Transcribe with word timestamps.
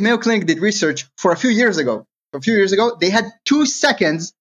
Mayo 0.00 0.16
Clinic 0.16 0.46
did 0.46 0.60
research 0.60 1.06
for 1.18 1.32
a 1.32 1.36
few 1.36 1.50
years 1.50 1.76
ago. 1.76 2.06
A 2.32 2.40
few 2.40 2.54
years 2.54 2.72
ago, 2.72 2.96
they 2.98 3.10
had 3.10 3.26
two 3.44 3.66
seconds 3.66 4.32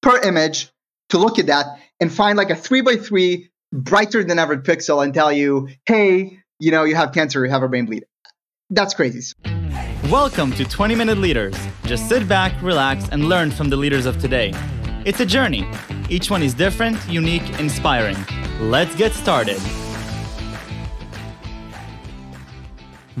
per 0.00 0.18
image 0.22 0.70
to 1.10 1.18
look 1.18 1.38
at 1.38 1.46
that 1.46 1.66
and 2.00 2.12
find 2.12 2.38
like 2.38 2.50
a 2.50 2.56
three 2.56 2.80
by 2.80 2.96
three 2.96 3.50
brighter 3.72 4.24
than 4.24 4.38
average 4.38 4.64
pixel 4.64 5.04
and 5.04 5.12
tell 5.12 5.30
you, 5.30 5.68
hey, 5.84 6.38
you 6.58 6.70
know, 6.70 6.84
you 6.84 6.94
have 6.94 7.12
cancer, 7.12 7.44
you 7.44 7.50
have 7.50 7.62
a 7.62 7.68
brain 7.68 7.84
bleed. 7.84 8.06
That's 8.70 8.94
crazy. 8.94 9.34
Welcome 10.04 10.52
to 10.52 10.64
20 10.64 10.94
Minute 10.94 11.18
Leaders. 11.18 11.54
Just 11.84 12.08
sit 12.08 12.26
back, 12.26 12.60
relax, 12.62 13.08
and 13.10 13.28
learn 13.28 13.50
from 13.50 13.68
the 13.68 13.76
leaders 13.76 14.06
of 14.06 14.18
today. 14.18 14.54
It's 15.04 15.20
a 15.20 15.26
journey. 15.26 15.68
Each 16.08 16.30
one 16.30 16.42
is 16.42 16.54
different, 16.54 16.96
unique, 17.06 17.60
inspiring. 17.60 18.16
Let's 18.60 18.96
get 18.96 19.12
started. 19.12 19.60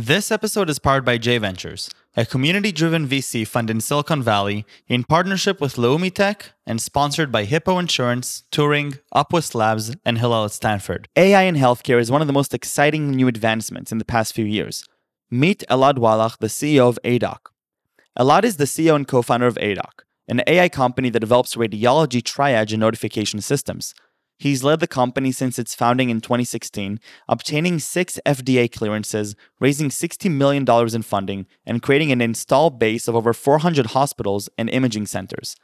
This 0.00 0.30
episode 0.30 0.70
is 0.70 0.78
powered 0.78 1.04
by 1.04 1.18
J 1.18 1.38
Ventures, 1.38 1.90
a 2.16 2.24
community 2.24 2.70
driven 2.70 3.08
VC 3.08 3.44
fund 3.44 3.68
in 3.68 3.80
Silicon 3.80 4.22
Valley 4.22 4.64
in 4.86 5.02
partnership 5.02 5.60
with 5.60 5.74
Leumi 5.74 6.14
Tech 6.14 6.52
and 6.64 6.80
sponsored 6.80 7.32
by 7.32 7.42
Hippo 7.42 7.80
Insurance, 7.80 8.44
Turing, 8.52 9.00
Upwest 9.12 9.56
Labs, 9.56 9.96
and 10.04 10.18
Hillel 10.18 10.44
at 10.44 10.52
Stanford. 10.52 11.08
AI 11.16 11.42
in 11.42 11.56
healthcare 11.56 11.98
is 11.98 12.12
one 12.12 12.20
of 12.20 12.28
the 12.28 12.32
most 12.32 12.54
exciting 12.54 13.10
new 13.10 13.26
advancements 13.26 13.90
in 13.90 13.98
the 13.98 14.04
past 14.04 14.36
few 14.36 14.44
years. 14.44 14.84
Meet 15.32 15.64
Elad 15.68 15.94
Walach, 15.94 16.38
the 16.38 16.46
CEO 16.46 16.88
of 16.88 17.00
Aidoc. 17.02 17.50
Elad 18.16 18.44
is 18.44 18.56
the 18.56 18.66
CEO 18.66 18.94
and 18.94 19.08
co 19.08 19.20
founder 19.20 19.48
of 19.48 19.56
Aidoc, 19.56 20.04
an 20.28 20.42
AI 20.46 20.68
company 20.68 21.10
that 21.10 21.18
develops 21.18 21.56
radiology 21.56 22.22
triage 22.22 22.70
and 22.70 22.78
notification 22.78 23.40
systems. 23.40 23.96
He's 24.38 24.62
led 24.62 24.78
the 24.78 24.86
company 24.86 25.32
since 25.32 25.58
its 25.58 25.74
founding 25.74 26.10
in 26.10 26.20
2016, 26.20 27.00
obtaining 27.28 27.80
six 27.80 28.20
FDA 28.24 28.70
clearances, 28.70 29.34
raising 29.58 29.88
$60 29.88 30.30
million 30.30 30.64
in 30.94 31.02
funding, 31.02 31.46
and 31.66 31.82
creating 31.82 32.12
an 32.12 32.20
installed 32.20 32.78
base 32.78 33.08
of 33.08 33.16
over 33.16 33.32
400 33.32 33.86
hospitals 33.86 34.48
and 34.56 34.70
imaging 34.70 35.06
centers. 35.06 35.56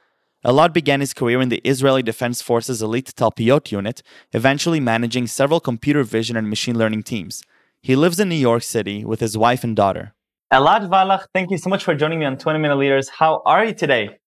Elad 0.44 0.72
began 0.72 0.98
his 0.98 1.14
career 1.14 1.40
in 1.40 1.50
the 1.50 1.62
Israeli 1.64 2.02
Defense 2.02 2.42
Forces 2.42 2.82
elite 2.82 3.14
Talpiot 3.16 3.70
unit, 3.70 4.02
eventually 4.32 4.80
managing 4.80 5.28
several 5.28 5.60
computer 5.60 6.02
vision 6.02 6.36
and 6.36 6.50
machine 6.50 6.76
learning 6.76 7.04
teams. 7.04 7.44
He 7.80 7.94
lives 7.94 8.18
in 8.18 8.28
New 8.28 8.34
York 8.34 8.64
City 8.64 9.04
with 9.04 9.20
his 9.20 9.38
wife 9.38 9.62
and 9.62 9.76
daughter. 9.76 10.14
Elad 10.52 10.88
Valach, 10.90 11.26
thank 11.32 11.50
you 11.50 11.58
so 11.58 11.70
much 11.70 11.84
for 11.84 11.94
joining 11.94 12.18
me 12.18 12.26
on 12.26 12.36
20 12.36 12.58
Minute 12.58 12.76
Leaders. 12.76 13.08
How 13.08 13.40
are 13.46 13.64
you 13.64 13.72
today? 13.72 14.18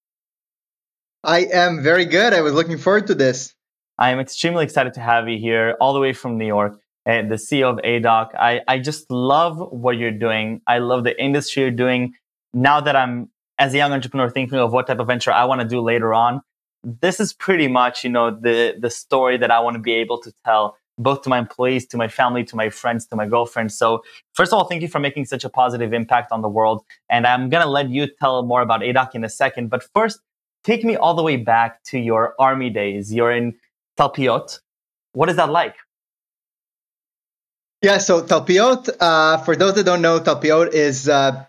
I 1.23 1.39
am 1.45 1.83
very 1.83 2.05
good. 2.05 2.33
I 2.33 2.41
was 2.41 2.53
looking 2.53 2.77
forward 2.77 3.07
to 3.07 3.15
this. 3.15 3.53
I 3.99 4.11
am 4.11 4.19
extremely 4.19 4.63
excited 4.63 4.93
to 4.93 4.99
have 4.99 5.27
you 5.27 5.39
here, 5.39 5.75
all 5.81 5.93
the 5.93 5.99
way 5.99 6.13
from 6.13 6.37
New 6.37 6.45
York, 6.45 6.79
uh, 7.07 7.23
the 7.23 7.35
CEO 7.35 7.71
of 7.71 7.77
Aidoc. 7.77 8.35
I, 8.35 8.61
I 8.67 8.77
just 8.77 9.09
love 9.09 9.57
what 9.71 9.97
you're 9.97 10.11
doing. 10.11 10.61
I 10.67 10.77
love 10.77 11.03
the 11.03 11.19
industry 11.21 11.63
you're 11.63 11.71
doing. 11.71 12.13
Now 12.53 12.79
that 12.79 12.95
I'm, 12.95 13.31
as 13.57 13.73
a 13.73 13.77
young 13.77 13.91
entrepreneur, 13.93 14.29
thinking 14.29 14.59
of 14.59 14.71
what 14.71 14.87
type 14.87 14.99
of 14.99 15.07
venture 15.07 15.31
I 15.31 15.45
want 15.45 15.61
to 15.61 15.67
do 15.67 15.81
later 15.81 16.13
on, 16.13 16.41
this 16.83 17.19
is 17.19 17.33
pretty 17.33 17.67
much, 17.67 18.03
you 18.03 18.09
know, 18.09 18.29
the 18.29 18.75
the 18.79 18.89
story 18.89 19.37
that 19.37 19.49
I 19.49 19.59
want 19.59 19.73
to 19.75 19.81
be 19.81 19.93
able 19.93 20.21
to 20.21 20.31
tell 20.45 20.77
both 20.99 21.23
to 21.23 21.29
my 21.29 21.39
employees, 21.39 21.85
to 21.87 21.97
my 21.97 22.07
family, 22.07 22.43
to 22.43 22.55
my 22.55 22.69
friends, 22.69 23.07
to 23.07 23.15
my 23.15 23.25
girlfriend. 23.25 23.71
So, 23.71 24.03
first 24.33 24.53
of 24.53 24.57
all, 24.57 24.65
thank 24.65 24.81
you 24.81 24.87
for 24.87 24.99
making 24.99 25.25
such 25.25 25.43
a 25.43 25.49
positive 25.49 25.91
impact 25.91 26.31
on 26.31 26.41
the 26.41 26.49
world. 26.49 26.83
And 27.09 27.27
I'm 27.27 27.49
going 27.49 27.63
to 27.63 27.69
let 27.69 27.89
you 27.89 28.07
tell 28.19 28.43
more 28.43 28.61
about 28.61 28.81
Aidoc 28.81 29.15
in 29.15 29.23
a 29.23 29.29
second. 29.29 29.69
But 29.69 29.83
first, 29.93 30.19
take 30.63 30.83
me 30.83 30.95
all 30.95 31.13
the 31.13 31.23
way 31.23 31.35
back 31.35 31.83
to 31.85 31.99
your 31.99 32.35
army 32.39 32.69
days. 32.69 33.13
You're 33.13 33.31
in 33.31 33.55
Talpiot. 33.97 34.59
What 35.13 35.29
is 35.29 35.35
that 35.37 35.49
like? 35.49 35.75
Yeah, 37.81 37.97
so 37.99 38.25
Talpiot, 38.25 38.89
uh, 38.99 39.37
for 39.39 39.55
those 39.55 39.75
that 39.75 39.85
don't 39.85 40.01
know, 40.01 40.19
Talpiot 40.19 40.73
is 40.73 41.07
uh, 41.07 41.45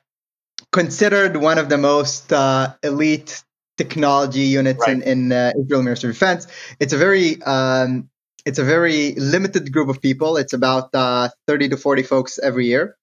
considered 0.73 1.37
one 1.37 1.59
of 1.59 1.69
the 1.69 1.79
most 1.79 2.33
uh, 2.33 2.75
elite 2.83 3.43
technology 3.77 4.41
units 4.41 4.81
right. 4.81 4.97
in, 4.97 5.03
in 5.03 5.33
uh, 5.33 5.53
Israel 5.59 5.83
Ministry 5.83 6.11
of 6.11 6.17
Defense. 6.17 6.47
It's 6.81 6.93
a 6.93 6.99
very 6.99 7.41
um, 7.43 8.11
it's 8.45 8.59
a 8.59 8.65
very 8.65 9.13
limited 9.15 9.73
group 9.73 9.89
of 9.89 10.01
people. 10.01 10.39
It's 10.39 10.55
about 10.55 10.95
uh, 10.95 11.29
30 11.47 11.71
to 11.71 11.77
40 11.77 12.03
folks 12.03 12.39
every 12.39 12.67
year. 12.67 12.97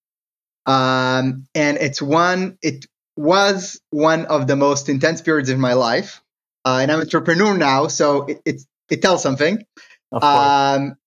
Um, 0.66 1.46
and 1.54 1.78
it's 1.78 2.02
one, 2.02 2.58
it 2.64 2.86
was 3.16 3.80
one 3.92 4.26
of 4.26 4.48
the 4.48 4.56
most 4.56 4.90
intense 4.90 5.22
periods 5.22 5.50
in 5.50 5.60
my 5.60 5.74
life. 5.74 6.22
Uh, 6.66 6.80
and 6.82 6.92
I'm 6.92 7.00
an 7.00 7.06
entrepreneur 7.06 7.56
now, 7.56 7.88
so 7.88 8.24
it, 8.24 8.42
it's 8.44 8.66
it 8.90 9.02
tells 9.02 9.24
something. 9.24 9.64
Um, 10.12 10.98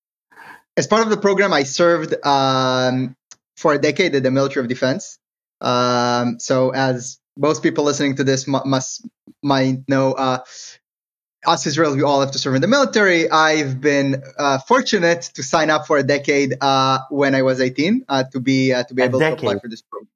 as 0.77 0.87
part 0.87 1.03
of 1.03 1.11
the 1.11 1.17
program, 1.17 1.53
I 1.53 1.65
served 1.65 2.15
um, 2.25 3.17
for 3.57 3.75
a 3.75 3.79
decade 3.79 4.15
at 4.15 4.23
the 4.23 4.31
military 4.31 4.65
of 4.65 4.69
defense. 4.69 5.19
Um, 5.61 6.39
so, 6.39 6.71
as 6.71 7.19
most 7.37 7.63
people 7.63 7.85
listening 7.85 8.17
to 8.17 8.25
this 8.25 8.47
must 8.47 9.07
might 9.43 9.89
know, 9.89 10.13
uh, 10.13 10.39
us 11.47 11.67
Israelis, 11.67 11.97
we 11.97 12.03
all 12.03 12.21
have 12.21 12.33
to 12.33 12.39
serve 12.39 12.55
in 12.55 12.63
the 12.63 12.69
military. 12.69 13.31
I've 13.31 13.81
been 13.81 14.23
uh, 14.39 14.59
fortunate 14.59 15.23
to 15.35 15.43
sign 15.43 15.71
up 15.71 15.87
for 15.87 15.97
a 15.97 16.03
decade 16.03 16.57
uh, 16.61 17.01
when 17.11 17.35
I 17.35 17.43
was 17.43 17.61
18 17.61 18.05
uh, 18.09 18.25
to 18.33 18.41
be 18.41 18.73
uh, 18.73 18.85
to 18.85 18.95
be 18.95 19.03
a 19.03 19.07
able 19.07 19.19
decade. 19.19 19.39
to 19.39 19.47
apply 19.47 19.59
for 19.61 19.69
this 19.69 19.83
program. 19.83 20.09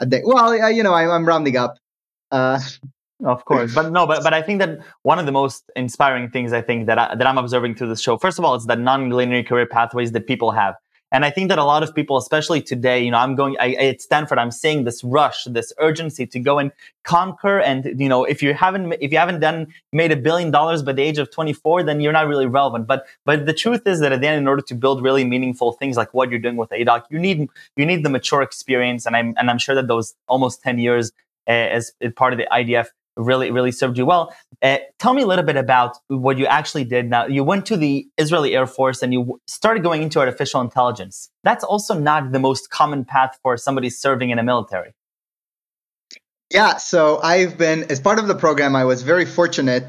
A 0.00 0.06
de- 0.06 0.22
well, 0.24 0.70
you 0.70 0.82
know, 0.82 0.92
I, 0.92 1.14
am 1.14 1.26
rounding 1.26 1.56
up. 1.56 1.78
Of 3.24 3.44
course, 3.44 3.74
but 3.74 3.90
no, 3.90 4.06
but 4.06 4.22
but 4.22 4.32
I 4.32 4.42
think 4.42 4.60
that 4.60 4.78
one 5.02 5.18
of 5.18 5.26
the 5.26 5.32
most 5.32 5.70
inspiring 5.74 6.30
things 6.30 6.52
I 6.52 6.62
think 6.62 6.86
that 6.86 6.98
I, 6.98 7.14
that 7.16 7.26
I'm 7.26 7.36
observing 7.36 7.74
through 7.74 7.88
this 7.88 8.00
show, 8.00 8.16
first 8.16 8.38
of 8.38 8.44
all, 8.44 8.54
is 8.54 8.66
the 8.66 8.76
non-linear 8.76 9.42
career 9.42 9.66
pathways 9.66 10.12
that 10.12 10.28
people 10.28 10.52
have. 10.52 10.76
And 11.10 11.24
I 11.24 11.30
think 11.30 11.48
that 11.48 11.58
a 11.58 11.64
lot 11.64 11.82
of 11.82 11.94
people, 11.94 12.18
especially 12.18 12.60
today, 12.60 13.02
you 13.02 13.10
know, 13.10 13.16
I'm 13.18 13.34
going 13.34 13.56
I, 13.58 13.72
at 13.74 14.02
Stanford, 14.02 14.38
I'm 14.38 14.50
seeing 14.50 14.84
this 14.84 15.02
rush, 15.02 15.44
this 15.44 15.72
urgency 15.78 16.26
to 16.26 16.38
go 16.38 16.58
and 16.58 16.70
conquer. 17.02 17.60
And 17.60 17.98
you 17.98 18.08
know, 18.08 18.24
if 18.24 18.42
you 18.42 18.52
haven't 18.52 18.92
if 19.00 19.10
you 19.10 19.18
haven't 19.18 19.40
done 19.40 19.68
made 19.92 20.12
a 20.12 20.16
billion 20.16 20.50
dollars 20.50 20.82
by 20.82 20.92
the 20.92 21.02
age 21.02 21.18
of 21.18 21.30
24, 21.30 21.84
then 21.84 22.00
you're 22.00 22.12
not 22.12 22.28
really 22.28 22.46
relevant. 22.46 22.86
But 22.86 23.06
but 23.24 23.46
the 23.46 23.54
truth 23.54 23.86
is 23.86 24.00
that 24.00 24.12
at 24.12 24.20
the 24.20 24.28
end, 24.28 24.38
in 24.38 24.46
order 24.46 24.62
to 24.62 24.74
build 24.74 25.02
really 25.02 25.24
meaningful 25.24 25.72
things 25.72 25.96
like 25.96 26.12
what 26.12 26.30
you're 26.30 26.38
doing 26.38 26.56
with 26.56 26.70
Aidoc, 26.70 27.04
you 27.10 27.18
need 27.18 27.48
you 27.76 27.86
need 27.86 28.04
the 28.04 28.10
mature 28.10 28.42
experience. 28.42 29.06
And 29.06 29.16
I'm 29.16 29.34
and 29.38 29.50
I'm 29.50 29.58
sure 29.58 29.74
that 29.74 29.88
those 29.88 30.14
almost 30.28 30.62
10 30.62 30.78
years 30.78 31.10
uh, 31.48 31.52
as 31.52 31.92
part 32.16 32.34
of 32.34 32.38
the 32.38 32.46
IDF 32.52 32.88
really, 33.18 33.50
really 33.50 33.72
served 33.72 33.98
you 33.98 34.06
well. 34.06 34.34
Uh, 34.62 34.78
tell 34.98 35.12
me 35.12 35.22
a 35.22 35.26
little 35.26 35.44
bit 35.44 35.56
about 35.56 35.98
what 36.08 36.38
you 36.38 36.46
actually 36.46 36.84
did. 36.84 37.10
Now, 37.10 37.26
you 37.26 37.44
went 37.44 37.66
to 37.66 37.76
the 37.76 38.08
Israeli 38.16 38.56
Air 38.56 38.66
Force 38.66 39.02
and 39.02 39.12
you 39.12 39.40
started 39.46 39.82
going 39.82 40.02
into 40.02 40.20
artificial 40.20 40.60
intelligence. 40.60 41.30
That's 41.44 41.64
also 41.64 41.98
not 41.98 42.32
the 42.32 42.38
most 42.38 42.70
common 42.70 43.04
path 43.04 43.38
for 43.42 43.56
somebody 43.56 43.90
serving 43.90 44.30
in 44.30 44.38
a 44.38 44.42
military. 44.42 44.94
Yeah, 46.50 46.78
so 46.78 47.20
I've 47.22 47.58
been, 47.58 47.84
as 47.90 48.00
part 48.00 48.18
of 48.18 48.26
the 48.26 48.34
program, 48.34 48.74
I 48.74 48.84
was 48.84 49.02
very 49.02 49.26
fortunate. 49.26 49.84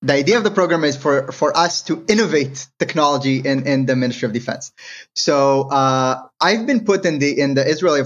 The 0.00 0.14
idea 0.14 0.38
of 0.38 0.44
the 0.44 0.50
program 0.50 0.82
is 0.84 0.96
for, 0.96 1.30
for 1.32 1.54
us 1.56 1.82
to 1.82 2.04
innovate 2.08 2.66
technology 2.78 3.38
in, 3.38 3.66
in 3.66 3.86
the 3.86 3.94
Ministry 3.94 4.26
of 4.26 4.32
Defense. 4.32 4.72
So 5.14 5.68
uh, 5.68 6.22
I've 6.40 6.66
been 6.66 6.84
put 6.84 7.04
in 7.04 7.18
the 7.18 7.38
in 7.38 7.54
the 7.54 7.66
Israeli 7.66 8.02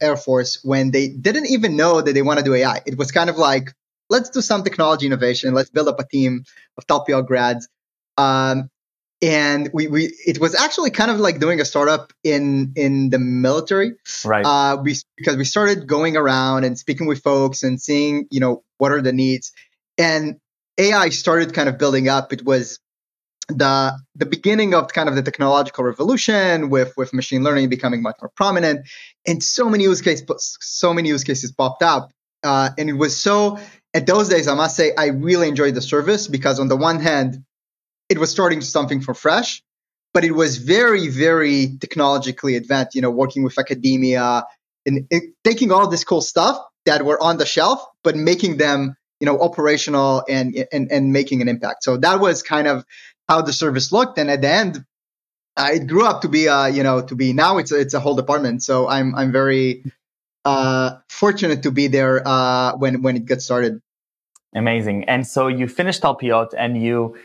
Air 0.00 0.16
Force 0.16 0.60
when 0.64 0.90
they 0.90 1.08
didn't 1.08 1.46
even 1.46 1.76
know 1.76 2.00
that 2.00 2.12
they 2.12 2.22
want 2.22 2.38
to 2.38 2.44
do 2.44 2.54
AI. 2.54 2.80
It 2.86 2.96
was 2.96 3.12
kind 3.12 3.30
of 3.30 3.36
like 3.36 3.72
let's 4.12 4.30
do 4.30 4.40
some 4.40 4.62
technology 4.62 5.06
innovation. 5.06 5.54
Let's 5.54 5.70
build 5.70 5.88
up 5.88 5.98
a 5.98 6.06
team 6.06 6.44
of 6.76 6.86
Talpiot 6.86 7.26
grads. 7.26 7.68
Um, 8.16 8.70
and 9.22 9.70
we, 9.72 9.86
we 9.86 10.14
it 10.26 10.38
was 10.40 10.54
actually 10.54 10.90
kind 10.90 11.10
of 11.10 11.18
like 11.18 11.38
doing 11.38 11.60
a 11.60 11.64
startup 11.64 12.12
in 12.22 12.72
in 12.76 13.10
the 13.10 13.18
military. 13.18 13.92
Right. 14.24 14.44
Uh 14.44 14.76
we 14.82 14.96
because 15.16 15.36
we 15.36 15.44
started 15.44 15.86
going 15.86 16.16
around 16.16 16.64
and 16.64 16.78
speaking 16.78 17.06
with 17.06 17.22
folks 17.22 17.62
and 17.62 17.80
seeing 17.80 18.26
you 18.30 18.40
know 18.40 18.62
what 18.78 18.92
are 18.92 19.00
the 19.00 19.12
needs. 19.12 19.52
And 19.96 20.40
ai 20.76 21.10
started 21.10 21.54
kind 21.54 21.68
of 21.68 21.78
building 21.78 22.08
up. 22.08 22.32
It 22.32 22.44
was 22.44 22.80
the 23.48 23.96
the 24.16 24.26
beginning 24.26 24.74
of 24.74 24.92
kind 24.92 25.08
of 25.08 25.14
the 25.14 25.22
technological 25.22 25.84
revolution 25.84 26.68
with 26.68 26.92
with 26.96 27.12
machine 27.12 27.44
learning 27.44 27.68
becoming 27.68 28.02
much 28.02 28.16
more 28.20 28.32
prominent. 28.34 28.88
And 29.24 29.40
so 29.40 29.68
many 29.68 29.84
use 29.84 30.02
cases 30.02 30.26
so 30.60 30.92
many 30.92 31.08
use 31.10 31.22
cases 31.22 31.52
popped 31.52 31.84
up 31.84 32.10
uh, 32.42 32.70
and 32.76 32.88
it 32.88 32.94
was 32.94 33.16
so 33.16 33.58
at 33.94 34.06
those 34.06 34.28
days, 34.28 34.48
I 34.48 34.54
must 34.54 34.76
say, 34.76 34.92
I 34.96 35.08
really 35.08 35.48
enjoyed 35.48 35.74
the 35.74 35.82
service 35.82 36.26
because 36.26 36.58
on 36.58 36.68
the 36.68 36.76
one 36.76 37.00
hand, 37.00 37.44
it 38.08 38.18
was 38.18 38.30
starting 38.30 38.60
something 38.60 39.00
from 39.00 39.14
fresh, 39.14 39.62
but 40.14 40.24
it 40.24 40.32
was 40.32 40.58
very, 40.58 41.08
very 41.08 41.76
technologically 41.78 42.56
advanced, 42.56 42.94
you 42.94 43.02
know, 43.02 43.10
working 43.10 43.42
with 43.42 43.58
academia 43.58 44.44
and, 44.86 45.06
and 45.10 45.22
taking 45.44 45.72
all 45.72 45.88
this 45.88 46.04
cool 46.04 46.20
stuff 46.20 46.58
that 46.86 47.04
were 47.04 47.22
on 47.22 47.36
the 47.36 47.46
shelf, 47.46 47.84
but 48.02 48.16
making 48.16 48.56
them, 48.56 48.96
you 49.20 49.26
know, 49.26 49.38
operational 49.38 50.24
and, 50.28 50.66
and, 50.72 50.90
and 50.90 51.12
making 51.12 51.42
an 51.42 51.48
impact. 51.48 51.84
So 51.84 51.96
that 51.98 52.18
was 52.18 52.42
kind 52.42 52.66
of 52.66 52.84
how 53.28 53.42
the 53.42 53.52
service 53.52 53.92
looked. 53.92 54.18
And 54.18 54.30
at 54.30 54.40
the 54.40 54.48
end, 54.48 54.84
uh, 55.56 55.70
it 55.74 55.86
grew 55.86 56.06
up 56.06 56.22
to 56.22 56.28
be, 56.28 56.48
uh, 56.48 56.66
you 56.66 56.82
know, 56.82 57.02
to 57.02 57.14
be 57.14 57.32
now 57.34 57.58
it's 57.58 57.72
a, 57.72 57.78
it's 57.78 57.94
a 57.94 58.00
whole 58.00 58.16
department. 58.16 58.62
So 58.62 58.88
I'm, 58.88 59.14
I'm 59.14 59.32
very 59.32 59.84
uh, 60.44 60.98
fortunate 61.08 61.62
to 61.62 61.70
be 61.70 61.86
there 61.86 62.26
uh, 62.26 62.76
when 62.76 63.02
when 63.02 63.16
it 63.16 63.24
got 63.26 63.42
started. 63.42 63.80
Amazing. 64.54 65.04
And 65.04 65.26
so 65.26 65.48
you 65.48 65.68
finished 65.68 66.02
Talpiot, 66.02 66.54
and 66.56 66.82
you. 66.82 67.16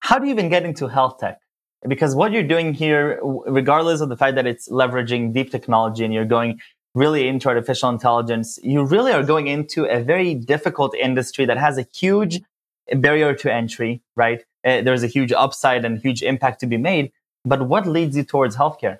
How 0.00 0.18
do 0.18 0.26
you 0.26 0.32
even 0.32 0.48
get 0.48 0.64
into 0.64 0.88
health 0.88 1.18
tech? 1.20 1.38
Because 1.86 2.14
what 2.14 2.32
you're 2.32 2.42
doing 2.42 2.74
here, 2.74 3.20
regardless 3.22 4.00
of 4.00 4.08
the 4.08 4.16
fact 4.16 4.34
that 4.34 4.46
it's 4.46 4.68
leveraging 4.68 5.32
deep 5.32 5.50
technology 5.50 6.04
and 6.04 6.12
you're 6.12 6.24
going 6.24 6.60
really 6.94 7.28
into 7.28 7.48
artificial 7.48 7.88
intelligence, 7.88 8.58
you 8.62 8.84
really 8.84 9.12
are 9.12 9.22
going 9.22 9.46
into 9.46 9.84
a 9.84 10.02
very 10.02 10.34
difficult 10.34 10.94
industry 10.94 11.44
that 11.46 11.58
has 11.58 11.78
a 11.78 11.86
huge 11.94 12.40
barrier 12.96 13.34
to 13.34 13.52
entry, 13.52 14.02
right? 14.16 14.44
Uh, 14.64 14.80
there's 14.82 15.02
a 15.02 15.06
huge 15.06 15.32
upside 15.32 15.84
and 15.84 15.98
huge 15.98 16.22
impact 16.22 16.60
to 16.60 16.66
be 16.66 16.76
made. 16.76 17.12
But 17.44 17.68
what 17.68 17.86
leads 17.86 18.16
you 18.16 18.24
towards 18.24 18.56
healthcare? 18.56 18.98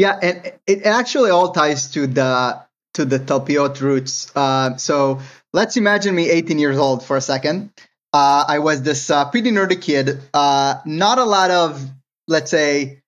Yeah, 0.00 0.18
and 0.22 0.52
it 0.66 0.86
actually 0.86 1.28
all 1.28 1.52
ties 1.52 1.90
to 1.90 2.06
the 2.06 2.64
to 2.94 3.04
the 3.04 3.18
Talpiot 3.18 3.82
roots. 3.82 4.34
Uh, 4.34 4.78
so 4.78 5.20
let's 5.52 5.76
imagine 5.76 6.14
me 6.14 6.30
18 6.30 6.58
years 6.58 6.78
old 6.78 7.04
for 7.04 7.18
a 7.18 7.20
second. 7.20 7.70
Uh, 8.10 8.46
I 8.48 8.60
was 8.60 8.80
this 8.80 9.10
uh, 9.10 9.26
pretty 9.26 9.50
nerdy 9.50 9.78
kid. 9.78 10.22
Uh, 10.32 10.76
not 10.86 11.18
a 11.18 11.24
lot 11.24 11.50
of, 11.50 11.86
let's 12.26 12.50
say, 12.50 13.02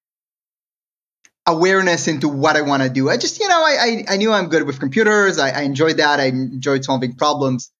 awareness 1.46 2.08
into 2.08 2.28
what 2.28 2.58
I 2.58 2.60
want 2.60 2.82
to 2.82 2.90
do. 2.90 3.08
I 3.08 3.16
just, 3.16 3.40
you 3.40 3.48
know, 3.48 3.62
I, 3.64 3.76
I, 3.80 4.04
I 4.10 4.16
knew 4.18 4.30
I'm 4.30 4.50
good 4.50 4.64
with 4.64 4.78
computers. 4.78 5.38
I, 5.38 5.48
I, 5.48 5.62
enjoyed 5.62 5.96
that. 5.96 6.20
I 6.20 6.26
enjoyed 6.26 6.84
solving 6.84 7.14
problems. 7.14 7.72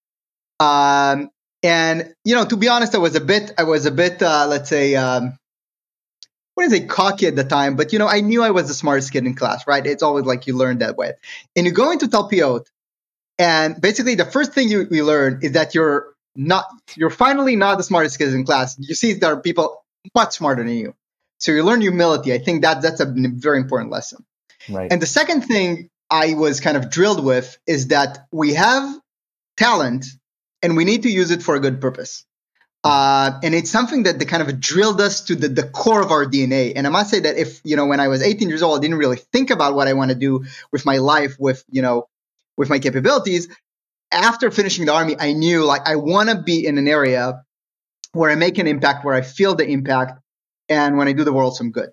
Um, 0.59 1.31
and 1.62 2.14
you 2.25 2.35
know, 2.35 2.47
to 2.47 2.56
be 2.56 2.70
honest, 2.70 2.94
I 2.94 2.99
was 2.99 3.14
a 3.14 3.20
bit, 3.20 3.53
I 3.59 3.64
was 3.64 3.85
a 3.85 3.91
bit, 3.91 4.23
uh, 4.23 4.47
let's 4.49 4.70
say, 4.70 4.97
um, 4.97 5.37
what 6.54 6.66
is 6.66 6.72
a 6.72 6.84
cocky 6.87 7.26
at 7.26 7.37
the 7.37 7.44
time, 7.44 7.76
but 7.76 7.93
you 7.93 7.99
know, 7.99 8.08
I 8.08 8.20
knew 8.20 8.43
I 8.43 8.50
was 8.50 8.69
the 8.69 8.75
smartest 8.75 9.12
kid 9.12 9.25
in 9.25 9.34
class, 9.34 9.66
right? 9.66 9.84
It's 9.87 10.02
always 10.02 10.26
like 10.26 10.46
you 10.46 10.56
learn 10.56 10.78
that 10.78 10.96
way. 10.96 11.12
And 11.56 11.66
you 11.66 11.72
go 11.72 11.90
into 11.90 12.08
Talpiot, 12.08 12.70
and 13.38 13.81
basically 13.81 14.14
the 14.14 14.26
first 14.26 14.52
thing 14.52 14.69
you, 14.69 14.87
you 14.90 15.04
learn 15.04 15.40
is 15.43 15.52
that 15.52 15.75
you're 15.75 16.14
not, 16.37 16.66
you're 16.96 17.10
finally 17.10 17.56
not 17.56 17.78
the 17.78 17.84
smartest 17.84 18.19
kid 18.19 18.32
in 18.34 18.44
class. 18.44 18.76
You 18.78 18.94
see 18.94 19.14
there 19.14 19.32
are 19.32 19.40
people 19.40 19.82
much 20.14 20.34
smarter 20.37 20.62
than 20.62 20.72
you. 20.72 20.94
So 21.38 21.52
you 21.52 21.62
learn 21.64 21.81
humility. 21.81 22.32
I 22.32 22.38
think 22.38 22.62
that 22.62 22.82
that's 22.82 23.00
a 23.00 23.06
very 23.06 23.58
important 23.58 23.90
lesson. 23.90 24.25
Right. 24.69 24.93
And 24.93 25.02
the 25.02 25.06
second 25.06 25.43
thing 25.43 25.88
I 26.08 26.34
was 26.34 26.60
kind 26.60 26.76
of 26.76 26.90
drilled 26.90 27.25
with 27.25 27.58
is 27.66 27.88
that 27.88 28.26
we 28.31 28.54
have 28.54 29.00
talent 29.56 30.06
and 30.62 30.76
we 30.76 30.84
need 30.84 31.02
to 31.02 31.10
use 31.10 31.31
it 31.31 31.43
for 31.43 31.56
a 31.56 31.60
good 31.60 31.81
purpose. 31.81 32.25
Uh, 32.84 33.38
and 33.44 33.55
it's 33.55 33.70
something 33.70 34.05
that 34.05 34.19
they 34.19 34.25
kind 34.25 34.43
of 34.43 34.58
drilled 34.58 35.00
us 35.00 35.20
to 35.23 35.37
the, 35.37 35.49
the 35.49 35.62
core 35.62 36.02
of 36.02 36.11
our 36.11 36.25
DNA. 36.25 36.73
And 36.75 36.87
I 36.87 36.90
must 36.90 37.11
say 37.11 37.20
that 37.20 37.37
if, 37.37 37.61
you 37.64 37.76
know, 37.76 37.87
when 37.87 38.00
I 38.00 38.08
was 38.08 38.23
18 38.23 38.49
years 38.49 38.62
old, 38.62 38.79
I 38.79 38.82
didn't 38.82 38.99
really 38.99 39.17
think 39.17 39.50
about 39.50 39.75
what 39.75 39.87
I 39.87 39.93
want 39.93 40.11
to 40.11 40.17
do 40.17 40.44
with 40.73 40.84
my 40.84 40.96
life, 40.96 41.37
with, 41.38 41.64
you 41.70 41.82
know, 41.82 42.08
with 42.56 42.69
my 42.69 42.81
capabilities. 42.81 43.49
After 44.11 44.50
finishing 44.50 44.87
the 44.87 44.93
army, 44.93 45.17
I 45.19 45.32
knew 45.32 45.64
like 45.64 45.82
I 45.87 45.96
want 45.96 46.29
to 46.31 46.43
be 46.43 46.67
in 46.67 46.76
an 46.76 46.88
area 46.88 47.44
where 48.12 48.31
I 48.31 48.34
make 48.34 48.58
an 48.58 48.67
impact, 48.67 49.05
where 49.05 49.14
I 49.14 49.23
feel 49.23 49.55
the 49.55 49.67
impact, 49.67 50.20
and 50.69 50.99
when 50.99 51.08
I 51.08 51.12
do 51.12 51.25
the 51.25 51.32
world 51.32 51.56
some 51.56 51.70
good. 51.70 51.90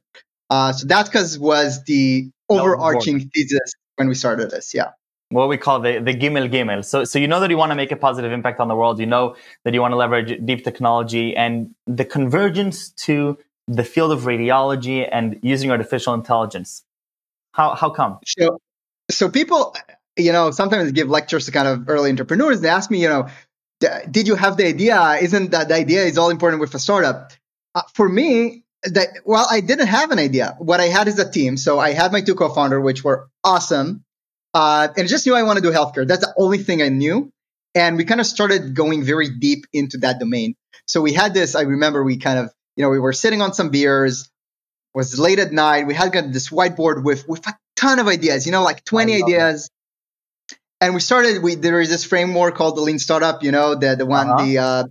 Uh, 0.49 0.73
so 0.73 0.87
that's 0.87 1.07
because 1.07 1.37
was 1.37 1.83
the 1.83 2.29
overarching 2.49 3.29
thesis 3.29 3.73
when 3.95 4.09
we 4.09 4.15
started 4.15 4.49
this. 4.49 4.73
Yeah 4.73 4.89
what 5.29 5.47
we 5.47 5.57
call 5.57 5.79
the, 5.79 5.99
the 5.99 6.13
gimel 6.13 6.51
gimel. 6.51 6.83
So, 6.83 7.03
so 7.03 7.19
you 7.19 7.27
know 7.27 7.39
that 7.39 7.49
you 7.49 7.57
want 7.57 7.71
to 7.71 7.75
make 7.75 7.91
a 7.91 7.95
positive 7.95 8.31
impact 8.31 8.59
on 8.59 8.67
the 8.67 8.75
world. 8.75 8.99
You 8.99 9.05
know 9.05 9.35
that 9.63 9.73
you 9.73 9.81
want 9.81 9.91
to 9.91 9.95
leverage 9.95 10.39
deep 10.45 10.63
technology 10.63 11.35
and 11.35 11.73
the 11.85 12.05
convergence 12.05 12.89
to 13.05 13.37
the 13.67 13.83
field 13.83 14.11
of 14.11 14.21
radiology 14.21 15.07
and 15.11 15.39
using 15.43 15.69
artificial 15.69 16.15
intelligence. 16.15 16.83
How, 17.51 17.75
how 17.75 17.91
come? 17.91 18.17
So, 18.25 18.59
so 19.11 19.29
people, 19.29 19.75
you 20.17 20.31
know, 20.31 20.49
sometimes 20.49 20.91
give 20.91 21.09
lectures 21.09 21.45
to 21.45 21.51
kind 21.51 21.67
of 21.67 21.87
early 21.87 22.09
entrepreneurs. 22.09 22.61
They 22.61 22.69
ask 22.69 22.89
me, 22.89 23.01
you 23.01 23.09
know, 23.09 23.27
did 24.09 24.27
you 24.27 24.35
have 24.35 24.57
the 24.57 24.65
idea? 24.65 25.17
Isn't 25.21 25.51
that 25.51 25.67
the 25.67 25.75
idea 25.75 26.03
is 26.03 26.17
all 26.17 26.31
important 26.31 26.59
with 26.59 26.73
a 26.73 26.79
startup? 26.79 27.31
Uh, 27.75 27.83
for 27.93 28.09
me, 28.09 28.63
that 28.83 29.09
well, 29.25 29.45
I 29.49 29.61
didn't 29.61 29.87
have 29.87 30.11
an 30.11 30.19
idea. 30.19 30.55
What 30.57 30.79
I 30.79 30.85
had 30.85 31.07
is 31.07 31.19
a 31.19 31.29
team. 31.29 31.55
So 31.55 31.79
I 31.79 31.91
had 31.91 32.11
my 32.11 32.21
two 32.21 32.33
co-founders, 32.33 32.83
which 32.83 33.03
were 33.03 33.29
awesome 33.43 34.03
uh, 34.53 34.87
and 34.95 35.05
I 35.05 35.07
just 35.07 35.25
knew 35.25 35.35
I 35.35 35.43
want 35.43 35.57
to 35.57 35.63
do 35.63 35.71
healthcare. 35.71 36.07
That's 36.07 36.25
the 36.25 36.33
only 36.37 36.57
thing 36.57 36.81
I 36.81 36.89
knew. 36.89 37.31
And 37.75 37.97
we 37.97 38.05
kind 38.05 38.19
of 38.19 38.25
started 38.25 38.73
going 38.73 39.03
very 39.03 39.29
deep 39.29 39.65
into 39.73 39.99
that 39.99 40.19
domain. 40.19 40.55
So 40.87 41.01
we 41.01 41.13
had 41.13 41.33
this, 41.33 41.55
I 41.55 41.61
remember 41.61 42.03
we 42.03 42.17
kind 42.17 42.39
of, 42.39 42.51
you 42.75 42.83
know, 42.83 42.89
we 42.89 42.99
were 42.99 43.13
sitting 43.13 43.41
on 43.41 43.53
some 43.53 43.69
beers, 43.69 44.29
was 44.93 45.19
late 45.19 45.37
at 45.37 45.51
night. 45.51 45.85
We 45.85 45.93
had 45.93 46.11
this 46.33 46.49
whiteboard 46.49 47.03
with, 47.03 47.27
with 47.27 47.45
a 47.47 47.53
ton 47.75 47.99
of 47.99 48.07
ideas, 48.07 48.45
you 48.45 48.51
know, 48.51 48.63
like 48.63 48.83
20 48.85 49.23
ideas. 49.23 49.69
That. 50.49 50.57
And 50.81 50.93
we 50.95 50.99
started, 50.99 51.43
we, 51.43 51.55
there 51.55 51.79
is 51.79 51.89
this 51.89 52.05
framework 52.05 52.55
called 52.55 52.77
the 52.77 52.81
lean 52.81 52.99
startup, 52.99 53.43
you 53.43 53.51
know, 53.51 53.75
the, 53.75 53.95
the 53.95 54.05
one, 54.05 54.29
uh-huh. 54.29 54.45
the, 54.45 54.57
uh, 54.57 54.83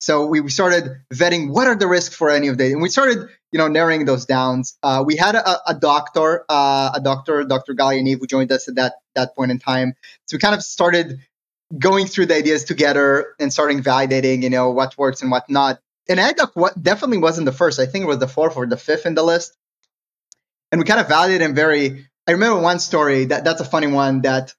so 0.00 0.24
we 0.24 0.48
started 0.48 1.02
vetting 1.12 1.50
what 1.50 1.66
are 1.66 1.76
the 1.76 1.86
risks 1.86 2.14
for 2.14 2.30
any 2.30 2.48
of 2.48 2.56
these, 2.56 2.72
and 2.72 2.80
we 2.80 2.88
started, 2.88 3.28
you 3.52 3.58
know, 3.58 3.68
narrowing 3.68 4.06
those 4.06 4.24
downs. 4.24 4.78
Uh, 4.82 5.04
we 5.06 5.14
had 5.14 5.34
a, 5.34 5.70
a 5.70 5.74
doctor, 5.74 6.46
uh, 6.48 6.92
a 6.94 7.00
doctor, 7.00 7.44
Dr. 7.44 7.74
Galia 7.74 8.18
who 8.18 8.26
joined 8.26 8.50
us 8.50 8.66
at 8.66 8.76
that 8.76 8.94
that 9.14 9.36
point 9.36 9.50
in 9.50 9.58
time. 9.58 9.92
So 10.26 10.36
we 10.36 10.40
kind 10.40 10.54
of 10.54 10.62
started 10.62 11.20
going 11.78 12.06
through 12.06 12.26
the 12.26 12.36
ideas 12.36 12.64
together 12.64 13.34
and 13.38 13.52
starting 13.52 13.82
validating, 13.82 14.42
you 14.42 14.50
know, 14.50 14.70
what 14.70 14.96
works 14.96 15.20
and 15.20 15.30
what 15.30 15.50
not. 15.50 15.80
And 16.08 16.18
Aidoc 16.18 16.52
what 16.54 16.82
definitely 16.82 17.18
wasn't 17.18 17.44
the 17.44 17.52
first. 17.52 17.78
I 17.78 17.84
think 17.84 18.04
it 18.04 18.08
was 18.08 18.18
the 18.18 18.26
fourth 18.26 18.56
or 18.56 18.66
the 18.66 18.78
fifth 18.78 19.04
in 19.04 19.14
the 19.14 19.22
list. 19.22 19.54
And 20.72 20.80
we 20.80 20.86
kind 20.86 21.00
of 21.00 21.08
validated 21.08 21.42
and 21.42 21.54
very. 21.54 22.06
I 22.26 22.32
remember 22.32 22.60
one 22.60 22.78
story 22.78 23.26
that 23.26 23.44
that's 23.44 23.60
a 23.60 23.64
funny 23.64 23.88
one 23.88 24.22
that 24.22 24.54